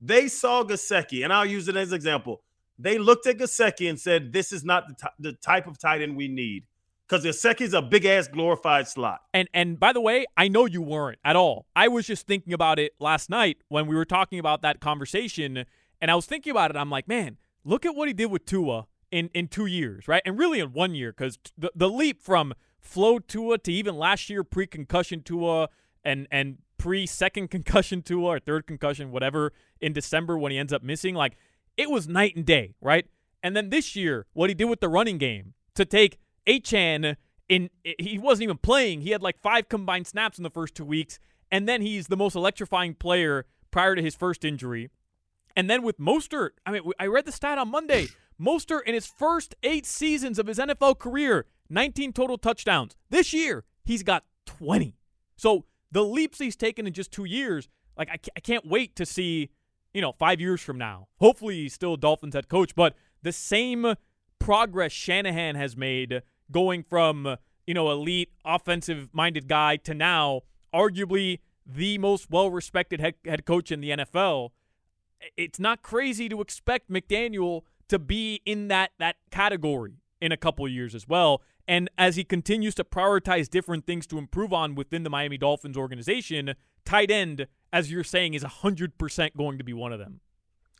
They 0.00 0.28
saw 0.28 0.64
Gesicki, 0.64 1.24
and 1.24 1.32
I'll 1.32 1.46
use 1.46 1.68
it 1.68 1.76
as 1.76 1.90
an 1.90 1.96
example. 1.96 2.42
They 2.78 2.98
looked 2.98 3.26
at 3.26 3.38
Gesicki 3.38 3.88
and 3.88 4.00
said, 4.00 4.32
"This 4.32 4.52
is 4.52 4.64
not 4.64 4.88
the, 4.88 4.94
t- 4.94 5.14
the 5.18 5.32
type 5.32 5.66
of 5.66 5.78
tight 5.78 6.02
end 6.02 6.16
we 6.16 6.28
need." 6.28 6.64
Because 7.08 7.24
Gesicki's 7.24 7.74
a 7.74 7.82
big 7.82 8.06
ass 8.06 8.28
glorified 8.28 8.88
slot. 8.88 9.20
And 9.34 9.48
and 9.52 9.78
by 9.78 9.92
the 9.92 10.00
way, 10.00 10.24
I 10.36 10.48
know 10.48 10.66
you 10.66 10.82
weren't 10.82 11.18
at 11.24 11.36
all. 11.36 11.66
I 11.76 11.88
was 11.88 12.06
just 12.06 12.26
thinking 12.26 12.52
about 12.52 12.78
it 12.78 12.94
last 12.98 13.28
night 13.28 13.58
when 13.68 13.86
we 13.86 13.94
were 13.94 14.04
talking 14.04 14.38
about 14.38 14.62
that 14.62 14.80
conversation, 14.80 15.64
and 16.00 16.10
I 16.10 16.14
was 16.14 16.26
thinking 16.26 16.50
about 16.50 16.70
it. 16.70 16.76
I'm 16.76 16.90
like, 16.90 17.08
man, 17.08 17.36
look 17.64 17.84
at 17.84 17.94
what 17.94 18.08
he 18.08 18.14
did 18.14 18.26
with 18.26 18.46
Tua 18.46 18.86
in 19.10 19.30
in 19.34 19.48
two 19.48 19.66
years, 19.66 20.08
right? 20.08 20.22
And 20.24 20.38
really 20.38 20.60
in 20.60 20.72
one 20.72 20.94
year, 20.94 21.12
because 21.12 21.38
the 21.56 21.70
the 21.74 21.88
leap 21.88 22.22
from 22.22 22.54
flow 22.80 23.18
Tua 23.18 23.58
to 23.58 23.72
even 23.72 23.96
last 23.96 24.28
year 24.28 24.42
pre 24.42 24.66
concussion 24.66 25.22
Tua 25.22 25.68
and 26.04 26.26
and 26.30 26.58
pre 26.78 27.06
second 27.06 27.48
concussion 27.50 28.02
Tua 28.02 28.24
or 28.24 28.38
third 28.40 28.66
concussion 28.66 29.12
whatever 29.12 29.52
in 29.80 29.92
December 29.92 30.36
when 30.36 30.50
he 30.50 30.58
ends 30.58 30.72
up 30.72 30.82
missing 30.82 31.14
like 31.14 31.36
it 31.76 31.90
was 31.90 32.08
night 32.08 32.36
and 32.36 32.44
day 32.44 32.74
right 32.80 33.06
and 33.42 33.56
then 33.56 33.70
this 33.70 33.96
year 33.96 34.26
what 34.32 34.50
he 34.50 34.54
did 34.54 34.66
with 34.66 34.80
the 34.80 34.88
running 34.88 35.18
game 35.18 35.54
to 35.74 35.84
take 35.84 36.18
Achane 36.46 37.16
in 37.48 37.70
he 37.82 38.18
wasn't 38.18 38.44
even 38.44 38.58
playing 38.58 39.02
he 39.02 39.10
had 39.10 39.22
like 39.22 39.40
five 39.40 39.68
combined 39.68 40.06
snaps 40.06 40.38
in 40.38 40.44
the 40.44 40.50
first 40.50 40.74
two 40.74 40.84
weeks 40.84 41.18
and 41.50 41.68
then 41.68 41.82
he's 41.82 42.06
the 42.06 42.16
most 42.16 42.34
electrifying 42.34 42.94
player 42.94 43.46
prior 43.70 43.94
to 43.94 44.02
his 44.02 44.14
first 44.14 44.44
injury 44.44 44.90
and 45.56 45.68
then 45.68 45.82
with 45.82 45.98
Mostert 45.98 46.50
I 46.66 46.72
mean 46.72 46.82
I 46.98 47.06
read 47.06 47.26
the 47.26 47.32
stat 47.32 47.58
on 47.58 47.70
Monday 47.70 48.08
Mostert 48.40 48.82
in 48.86 48.94
his 48.94 49.06
first 49.06 49.54
eight 49.62 49.86
seasons 49.86 50.38
of 50.38 50.46
his 50.46 50.58
NFL 50.58 50.98
career 50.98 51.46
19 51.72 52.12
total 52.12 52.38
touchdowns. 52.38 52.96
This 53.10 53.32
year, 53.32 53.64
he's 53.84 54.02
got 54.02 54.24
20. 54.46 54.94
So 55.36 55.64
the 55.90 56.02
leaps 56.04 56.38
he's 56.38 56.56
taken 56.56 56.86
in 56.86 56.92
just 56.92 57.10
two 57.10 57.24
years, 57.24 57.68
like 57.96 58.08
I, 58.10 58.18
I 58.36 58.40
can't 58.40 58.66
wait 58.66 58.94
to 58.96 59.06
see, 59.06 59.50
you 59.94 60.00
know, 60.00 60.12
five 60.12 60.40
years 60.40 60.60
from 60.60 60.78
now. 60.78 61.08
Hopefully, 61.18 61.62
he's 61.62 61.74
still 61.74 61.96
Dolphins 61.96 62.34
head 62.34 62.48
coach, 62.48 62.74
but 62.74 62.94
the 63.22 63.32
same 63.32 63.94
progress 64.38 64.92
Shanahan 64.92 65.54
has 65.54 65.76
made 65.76 66.22
going 66.50 66.82
from, 66.82 67.36
you 67.66 67.74
know, 67.74 67.90
elite 67.90 68.30
offensive 68.44 69.08
minded 69.12 69.48
guy 69.48 69.76
to 69.76 69.94
now 69.94 70.42
arguably 70.74 71.40
the 71.66 71.98
most 71.98 72.30
well 72.30 72.50
respected 72.50 73.00
head, 73.00 73.14
head 73.24 73.44
coach 73.44 73.70
in 73.70 73.80
the 73.80 73.90
NFL. 73.90 74.50
It's 75.36 75.60
not 75.60 75.82
crazy 75.82 76.28
to 76.28 76.40
expect 76.40 76.90
McDaniel 76.90 77.62
to 77.88 77.98
be 77.98 78.40
in 78.44 78.68
that 78.68 78.90
that 78.98 79.16
category 79.30 79.98
in 80.20 80.32
a 80.32 80.36
couple 80.36 80.66
years 80.68 80.94
as 80.94 81.06
well. 81.06 81.42
And 81.68 81.88
as 81.96 82.16
he 82.16 82.24
continues 82.24 82.74
to 82.76 82.84
prioritize 82.84 83.48
different 83.48 83.86
things 83.86 84.06
to 84.08 84.18
improve 84.18 84.52
on 84.52 84.74
within 84.74 85.04
the 85.04 85.10
Miami 85.10 85.38
Dolphins 85.38 85.76
organization, 85.76 86.54
tight 86.84 87.10
end, 87.10 87.46
as 87.72 87.90
you're 87.90 88.04
saying, 88.04 88.34
is 88.34 88.44
100% 88.44 89.36
going 89.36 89.58
to 89.58 89.64
be 89.64 89.72
one 89.72 89.92
of 89.92 89.98
them. 89.98 90.20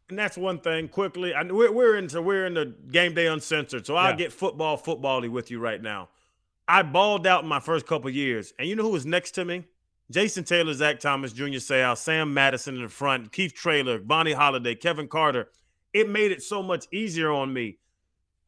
And 0.09 0.19
that's 0.19 0.37
one 0.37 0.59
thing. 0.59 0.89
Quickly, 0.89 1.33
I, 1.33 1.43
we're, 1.43 1.73
we're 1.73 1.97
into 1.97 2.21
we're 2.21 2.47
in 2.47 2.55
the 2.55 2.75
game 2.91 3.15
day 3.15 3.29
uncensored, 3.29 3.87
so 3.87 3.97
I'll 3.97 4.11
yeah. 4.11 4.17
get 4.17 4.33
football 4.33 4.77
footbally 4.77 5.31
with 5.31 5.51
you 5.51 5.59
right 5.59 5.81
now. 5.81 6.11
I 6.69 6.83
balled 6.83 7.27
out 7.27 7.43
in 7.43 7.49
my 7.49 7.61
first 7.61 7.87
couple 7.87 8.11
years, 8.11 8.53
and 8.59 8.69
you 8.69 8.77
know 8.77 8.83
who 8.83 8.91
was 8.91 9.07
next 9.07 9.33
to 9.33 9.45
me? 9.45 9.65
Jason 10.11 10.45
Taylor, 10.45 10.75
Zach 10.75 11.01
Thomas, 11.01 11.33
Junior 11.33 11.61
Seau, 11.61 11.97
Sam 11.97 12.35
Madison 12.35 12.77
in 12.77 12.83
the 12.83 12.89
front, 12.89 13.33
Keith 13.33 13.55
Traylor, 13.55 13.99
Vonnie 13.99 14.33
Holliday, 14.33 14.75
Kevin 14.75 15.09
Carter. 15.09 15.49
It 15.95 16.11
made 16.11 16.31
it 16.31 16.43
so 16.43 16.63
much 16.63 16.87
easier 16.93 17.31
on 17.33 17.53
me 17.53 17.79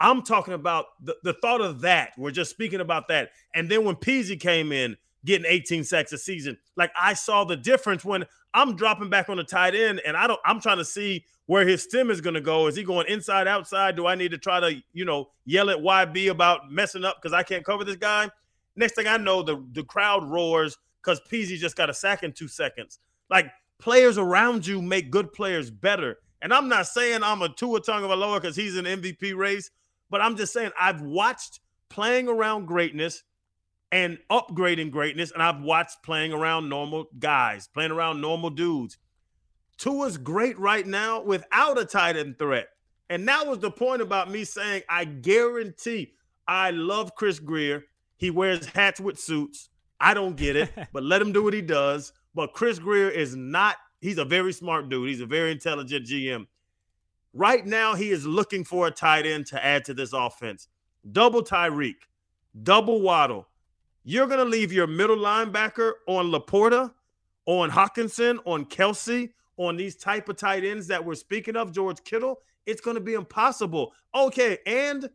I'm 0.00 0.22
talking 0.22 0.54
about 0.54 0.86
the, 1.02 1.16
the 1.22 1.32
thought 1.32 1.60
of 1.60 1.80
that. 1.82 2.12
We're 2.18 2.30
just 2.30 2.50
speaking 2.50 2.80
about 2.80 3.08
that. 3.08 3.30
And 3.54 3.70
then 3.70 3.84
when 3.84 3.96
Peasy 3.96 4.38
came 4.38 4.72
in, 4.72 4.96
getting 5.24 5.46
18 5.48 5.84
sacks 5.84 6.12
a 6.12 6.18
season, 6.18 6.56
like 6.76 6.92
I 7.00 7.14
saw 7.14 7.44
the 7.44 7.56
difference 7.56 8.04
when 8.04 8.24
I'm 8.52 8.76
dropping 8.76 9.10
back 9.10 9.28
on 9.28 9.36
the 9.36 9.44
tight 9.44 9.74
end 9.74 10.00
and 10.06 10.16
I 10.16 10.26
don't 10.26 10.40
I'm 10.44 10.60
trying 10.60 10.78
to 10.78 10.84
see 10.84 11.24
where 11.46 11.66
his 11.66 11.82
stem 11.82 12.10
is 12.10 12.20
going 12.20 12.34
to 12.34 12.40
go. 12.40 12.66
Is 12.66 12.76
he 12.76 12.84
going 12.84 13.06
inside, 13.08 13.46
outside? 13.46 13.96
Do 13.96 14.06
I 14.06 14.14
need 14.14 14.30
to 14.30 14.38
try 14.38 14.60
to, 14.60 14.80
you 14.92 15.04
know, 15.04 15.28
yell 15.44 15.70
at 15.70 15.78
YB 15.78 16.30
about 16.30 16.70
messing 16.70 17.04
up 17.04 17.16
because 17.20 17.34
I 17.34 17.42
can't 17.42 17.64
cover 17.64 17.84
this 17.84 17.96
guy? 17.96 18.30
Next 18.76 18.94
thing 18.94 19.06
I 19.06 19.16
know, 19.18 19.42
the, 19.42 19.64
the 19.72 19.84
crowd 19.84 20.24
roars 20.24 20.78
because 21.02 21.20
Peasy 21.30 21.58
just 21.58 21.76
got 21.76 21.90
a 21.90 21.94
sack 21.94 22.22
in 22.22 22.32
two 22.32 22.48
seconds. 22.48 22.98
Like 23.28 23.50
players 23.78 24.18
around 24.18 24.66
you 24.66 24.80
make 24.80 25.10
good 25.10 25.32
players 25.32 25.70
better. 25.70 26.18
And 26.40 26.52
I'm 26.52 26.68
not 26.68 26.86
saying 26.86 27.22
I'm 27.22 27.42
a 27.42 27.48
Tua 27.48 27.80
Tagovailoa 27.80 28.40
because 28.40 28.56
he's 28.56 28.76
an 28.76 28.84
MVP 28.84 29.36
race, 29.36 29.70
but 30.10 30.20
I'm 30.20 30.36
just 30.36 30.52
saying, 30.52 30.70
I've 30.80 31.00
watched 31.02 31.60
playing 31.88 32.28
around 32.28 32.66
greatness 32.66 33.22
and 33.94 34.18
upgrading 34.28 34.90
greatness. 34.90 35.30
And 35.30 35.40
I've 35.40 35.62
watched 35.62 36.02
playing 36.02 36.32
around 36.32 36.68
normal 36.68 37.06
guys, 37.20 37.68
playing 37.68 37.92
around 37.92 38.20
normal 38.20 38.50
dudes. 38.50 38.98
Tua's 39.78 40.18
great 40.18 40.58
right 40.58 40.84
now 40.84 41.22
without 41.22 41.78
a 41.78 41.84
tight 41.84 42.16
end 42.16 42.36
threat. 42.36 42.66
And 43.08 43.26
that 43.28 43.46
was 43.46 43.60
the 43.60 43.70
point 43.70 44.02
about 44.02 44.28
me 44.28 44.42
saying, 44.42 44.82
I 44.88 45.04
guarantee 45.04 46.14
I 46.48 46.72
love 46.72 47.14
Chris 47.14 47.38
Grier. 47.38 47.84
He 48.16 48.30
wears 48.30 48.66
hats 48.66 48.98
with 48.98 49.16
suits. 49.16 49.68
I 50.00 50.12
don't 50.12 50.36
get 50.36 50.56
it, 50.56 50.72
but 50.92 51.04
let 51.04 51.22
him 51.22 51.30
do 51.30 51.44
what 51.44 51.54
he 51.54 51.62
does. 51.62 52.12
But 52.34 52.52
Chris 52.52 52.80
Grier 52.80 53.10
is 53.10 53.36
not, 53.36 53.76
he's 54.00 54.18
a 54.18 54.24
very 54.24 54.52
smart 54.52 54.88
dude. 54.88 55.08
He's 55.08 55.20
a 55.20 55.26
very 55.26 55.52
intelligent 55.52 56.04
GM. 56.04 56.48
Right 57.32 57.64
now, 57.64 57.94
he 57.94 58.10
is 58.10 58.26
looking 58.26 58.64
for 58.64 58.88
a 58.88 58.90
tight 58.90 59.24
end 59.24 59.46
to 59.46 59.64
add 59.64 59.84
to 59.84 59.94
this 59.94 60.12
offense. 60.12 60.66
Double 61.12 61.44
Tyreek, 61.44 61.94
double 62.60 63.00
Waddle. 63.00 63.46
You're 64.06 64.26
going 64.26 64.38
to 64.38 64.44
leave 64.44 64.70
your 64.70 64.86
middle 64.86 65.16
linebacker 65.16 65.92
on 66.06 66.30
Laporta, 66.30 66.92
on 67.46 67.70
Hockenson, 67.70 68.38
on 68.44 68.66
Kelce, 68.66 69.30
on 69.56 69.76
these 69.76 69.96
type 69.96 70.28
of 70.28 70.36
tight 70.36 70.62
ends 70.62 70.86
that 70.88 71.02
we're 71.02 71.14
speaking 71.14 71.56
of, 71.56 71.72
George 71.72 72.04
Kittle. 72.04 72.38
It's 72.66 72.82
going 72.82 72.96
to 72.96 73.00
be 73.00 73.14
impossible. 73.14 73.92
Okay, 74.14 74.58
and 74.66 75.08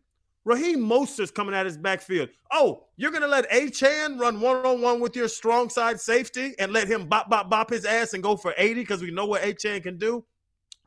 Raheem 0.43 0.79
Mostert's 0.79 1.29
coming 1.29 1.53
at 1.53 1.67
his 1.67 1.77
backfield. 1.77 2.29
Oh, 2.51 2.85
you're 2.97 3.11
going 3.11 3.21
to 3.21 3.27
let 3.27 3.49
Achane 3.51 4.19
run 4.19 4.41
one 4.41 4.65
on 4.65 4.81
one 4.81 4.99
with 4.99 5.15
your 5.15 5.27
strong 5.27 5.69
side 5.69 5.99
safety 5.99 6.55
and 6.57 6.73
let 6.73 6.87
him 6.87 7.07
bop, 7.07 7.29
bop, 7.29 7.47
bop 7.47 7.69
his 7.69 7.85
ass 7.85 8.15
and 8.15 8.23
go 8.23 8.35
for 8.35 8.55
80 8.57 8.81
because 8.81 9.03
we 9.03 9.11
know 9.11 9.27
what 9.27 9.43
Achane 9.43 9.83
can 9.83 9.99
do? 9.99 10.25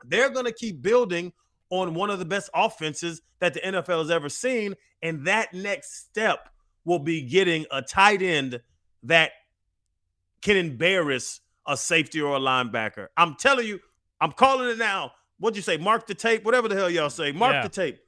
They're 0.05 0.29
going 0.29 0.45
to 0.45 0.53
keep 0.53 0.81
building 0.81 1.31
on 1.69 1.93
one 1.93 2.09
of 2.09 2.19
the 2.19 2.25
best 2.25 2.49
offenses 2.53 3.21
that 3.39 3.53
the 3.53 3.61
NFL 3.61 3.99
has 3.99 4.11
ever 4.11 4.27
seen. 4.27 4.75
And 5.01 5.25
that 5.25 5.53
next 5.53 6.03
step 6.05 6.49
will 6.85 6.99
be 6.99 7.21
getting 7.21 7.65
a 7.71 7.81
tight 7.81 8.21
end 8.21 8.61
that 9.03 9.31
can 10.41 10.57
embarrass 10.57 11.41
a 11.67 11.77
safety 11.77 12.21
or 12.21 12.35
a 12.35 12.39
linebacker. 12.39 13.07
I'm 13.15 13.35
telling 13.35 13.65
you, 13.67 13.79
I'm 14.19 14.31
calling 14.31 14.69
it 14.69 14.77
now. 14.77 15.11
What'd 15.39 15.55
you 15.55 15.63
say? 15.63 15.77
Mark 15.77 16.07
the 16.07 16.13
tape, 16.13 16.43
whatever 16.43 16.67
the 16.67 16.75
hell 16.75 16.89
y'all 16.89 17.09
say. 17.09 17.31
Mark 17.31 17.53
Yeah. 17.53 17.63
the 17.63 17.69
tape. 17.69 17.99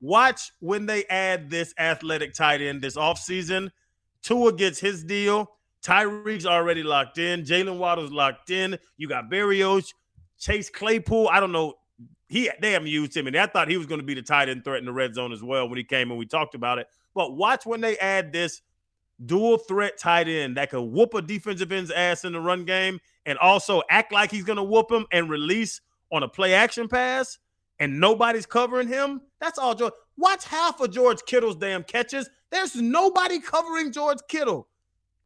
Watch 0.00 0.52
when 0.60 0.86
they 0.86 1.04
add 1.06 1.50
this 1.50 1.74
athletic 1.78 2.32
tight 2.34 2.60
end 2.62 2.80
this 2.80 2.96
offseason. 2.96 3.70
Tua 4.22 4.52
gets 4.52 4.78
his 4.78 5.04
deal. 5.04 5.50
Tyreek's 5.82 6.46
already 6.46 6.82
locked 6.82 7.18
in. 7.18 7.42
Jaylen 7.42 7.78
Waddle's 7.78 8.12
locked 8.12 8.50
in. 8.50 8.78
You 8.96 9.08
got 9.08 9.30
Berrios, 9.30 9.92
Chase 10.38 10.70
Claypool. 10.70 11.28
I 11.28 11.40
don't 11.40 11.52
know. 11.52 11.74
He 12.28 12.50
they 12.60 12.72
haven't 12.72 12.88
used 12.88 13.16
him, 13.16 13.26
and 13.26 13.36
I 13.36 13.46
thought 13.46 13.68
he 13.68 13.76
was 13.76 13.86
going 13.86 14.00
to 14.00 14.06
be 14.06 14.14
the 14.14 14.22
tight 14.22 14.48
end 14.48 14.64
threat 14.64 14.78
in 14.78 14.84
the 14.84 14.92
red 14.92 15.14
zone 15.14 15.32
as 15.32 15.42
well 15.42 15.68
when 15.68 15.78
he 15.78 15.84
came 15.84 16.10
and 16.10 16.18
we 16.18 16.26
talked 16.26 16.54
about 16.54 16.78
it. 16.78 16.86
But 17.14 17.36
watch 17.36 17.66
when 17.66 17.80
they 17.80 17.98
add 17.98 18.32
this 18.32 18.62
dual 19.24 19.58
threat 19.58 19.98
tight 19.98 20.28
end 20.28 20.56
that 20.56 20.70
could 20.70 20.82
whoop 20.82 21.14
a 21.14 21.22
defensive 21.22 21.72
end's 21.72 21.90
ass 21.90 22.24
in 22.24 22.32
the 22.32 22.40
run 22.40 22.64
game 22.64 22.98
and 23.26 23.38
also 23.38 23.82
act 23.90 24.12
like 24.12 24.30
he's 24.30 24.44
going 24.44 24.56
to 24.56 24.62
whoop 24.62 24.90
him 24.90 25.06
and 25.12 25.28
release 25.28 25.80
on 26.10 26.22
a 26.22 26.28
play 26.28 26.54
action 26.54 26.88
pass 26.88 27.38
and 27.78 28.00
nobody's 28.00 28.46
covering 28.46 28.88
him. 28.88 29.20
That's 29.40 29.58
all 29.58 29.74
George. 29.74 29.92
Watch 30.16 30.44
half 30.46 30.80
of 30.80 30.90
George 30.90 31.20
Kittle's 31.26 31.56
damn 31.56 31.82
catches. 31.82 32.28
There's 32.50 32.76
nobody 32.76 33.40
covering 33.40 33.92
George 33.92 34.18
Kittle 34.28 34.68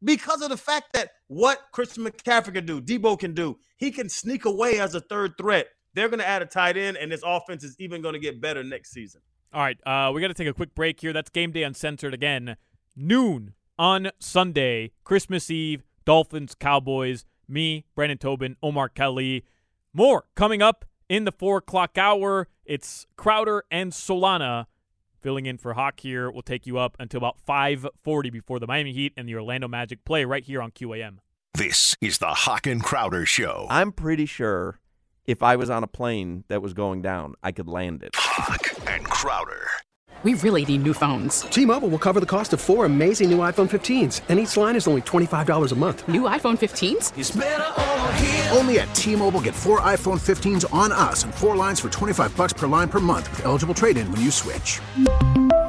because 0.03 0.41
of 0.41 0.49
the 0.49 0.57
fact 0.57 0.93
that 0.93 1.11
what 1.27 1.59
Christian 1.71 2.05
McCaffrey 2.05 2.53
can 2.53 2.65
do, 2.65 2.81
Deebo 2.81 3.19
can 3.19 3.33
do, 3.33 3.57
he 3.77 3.91
can 3.91 4.07
sneak 4.07 4.45
away 4.45 4.79
as 4.79 4.95
a 4.95 5.01
third 5.01 5.37
threat. 5.37 5.67
They're 5.93 6.09
going 6.09 6.19
to 6.19 6.27
add 6.27 6.41
a 6.41 6.45
tight 6.45 6.77
end, 6.77 6.97
and 6.97 7.11
this 7.11 7.21
offense 7.25 7.63
is 7.63 7.75
even 7.79 8.01
going 8.01 8.13
to 8.13 8.19
get 8.19 8.41
better 8.41 8.63
next 8.63 8.91
season. 8.91 9.21
All 9.55 9.61
right, 9.61 9.79
uh, 9.87 10.11
we 10.11 10.19
got 10.19 10.27
to 10.27 10.33
take 10.33 10.49
a 10.49 10.53
quick 10.53 10.75
break 10.75 10.99
here. 10.99 11.13
That's 11.13 11.29
Game 11.29 11.53
Day 11.53 11.63
Uncensored 11.63 12.13
again. 12.13 12.57
Noon 12.93 13.53
on 13.79 14.11
Sunday, 14.19 14.91
Christmas 15.05 15.49
Eve, 15.49 15.81
Dolphins, 16.03 16.55
Cowboys, 16.55 17.23
me, 17.47 17.85
Brandon 17.95 18.17
Tobin, 18.17 18.57
Omar 18.61 18.89
Kelly. 18.89 19.45
More 19.93 20.25
coming 20.35 20.61
up 20.61 20.83
in 21.07 21.23
the 21.23 21.31
four 21.31 21.59
o'clock 21.59 21.97
hour. 21.97 22.49
It's 22.65 23.07
Crowder 23.15 23.63
and 23.71 23.93
Solana 23.93 24.65
filling 25.21 25.45
in 25.45 25.57
for 25.57 25.73
Hawk 25.73 26.01
here. 26.01 26.29
We'll 26.29 26.41
take 26.41 26.67
you 26.67 26.77
up 26.77 26.97
until 26.99 27.19
about 27.19 27.37
5.40 27.47 28.33
before 28.33 28.59
the 28.59 28.67
Miami 28.67 28.91
Heat 28.91 29.13
and 29.15 29.25
the 29.25 29.35
Orlando 29.35 29.69
Magic 29.69 30.03
play 30.03 30.25
right 30.25 30.43
here 30.43 30.61
on 30.61 30.71
QAM. 30.71 31.19
This 31.53 31.95
is 32.01 32.17
the 32.17 32.33
Hawk 32.33 32.67
and 32.67 32.83
Crowder 32.83 33.25
Show. 33.25 33.67
I'm 33.69 33.93
pretty 33.93 34.25
sure 34.25 34.81
if 35.27 35.41
I 35.41 35.55
was 35.55 35.69
on 35.69 35.83
a 35.83 35.87
plane 35.87 36.43
that 36.47 36.61
was 36.61 36.73
going 36.73 37.01
down, 37.01 37.35
I 37.43 37.51
could 37.51 37.67
land 37.67 38.03
it. 38.03 38.11
Hawk 38.15 38.87
and 38.87 39.05
Crowder. 39.05 39.67
We 40.23 40.33
really 40.35 40.65
need 40.65 40.83
new 40.83 40.93
phones. 40.93 41.41
T-Mobile 41.41 41.89
will 41.89 41.99
cover 41.99 42.19
the 42.19 42.25
cost 42.25 42.53
of 42.53 42.61
four 42.61 42.85
amazing 42.85 43.29
new 43.29 43.39
iPhone 43.39 43.69
15s, 43.69 44.21
and 44.29 44.39
each 44.39 44.55
line 44.57 44.75
is 44.75 44.87
only 44.87 45.01
$25 45.01 45.71
a 45.71 45.75
month. 45.75 46.07
New 46.07 46.21
iPhone 46.21 46.57
15s? 46.57 47.11
Only 48.57 48.79
at 48.79 48.95
T-Mobile 48.95 49.41
get 49.41 49.53
four 49.53 49.81
iPhone 49.81 50.19
15s 50.19 50.73
on 50.73 50.91
us 50.91 51.25
and 51.25 51.35
four 51.35 51.55
lines 51.55 51.79
for 51.79 51.89
25 51.89 52.35
bucks 52.35 52.53
per 52.53 52.65
line 52.65 52.89
per 52.89 52.99
month 52.99 53.29
with 53.31 53.45
eligible 53.45 53.75
trade-in 53.75 54.11
when 54.11 54.21
you 54.21 54.31
switch. 54.31 54.79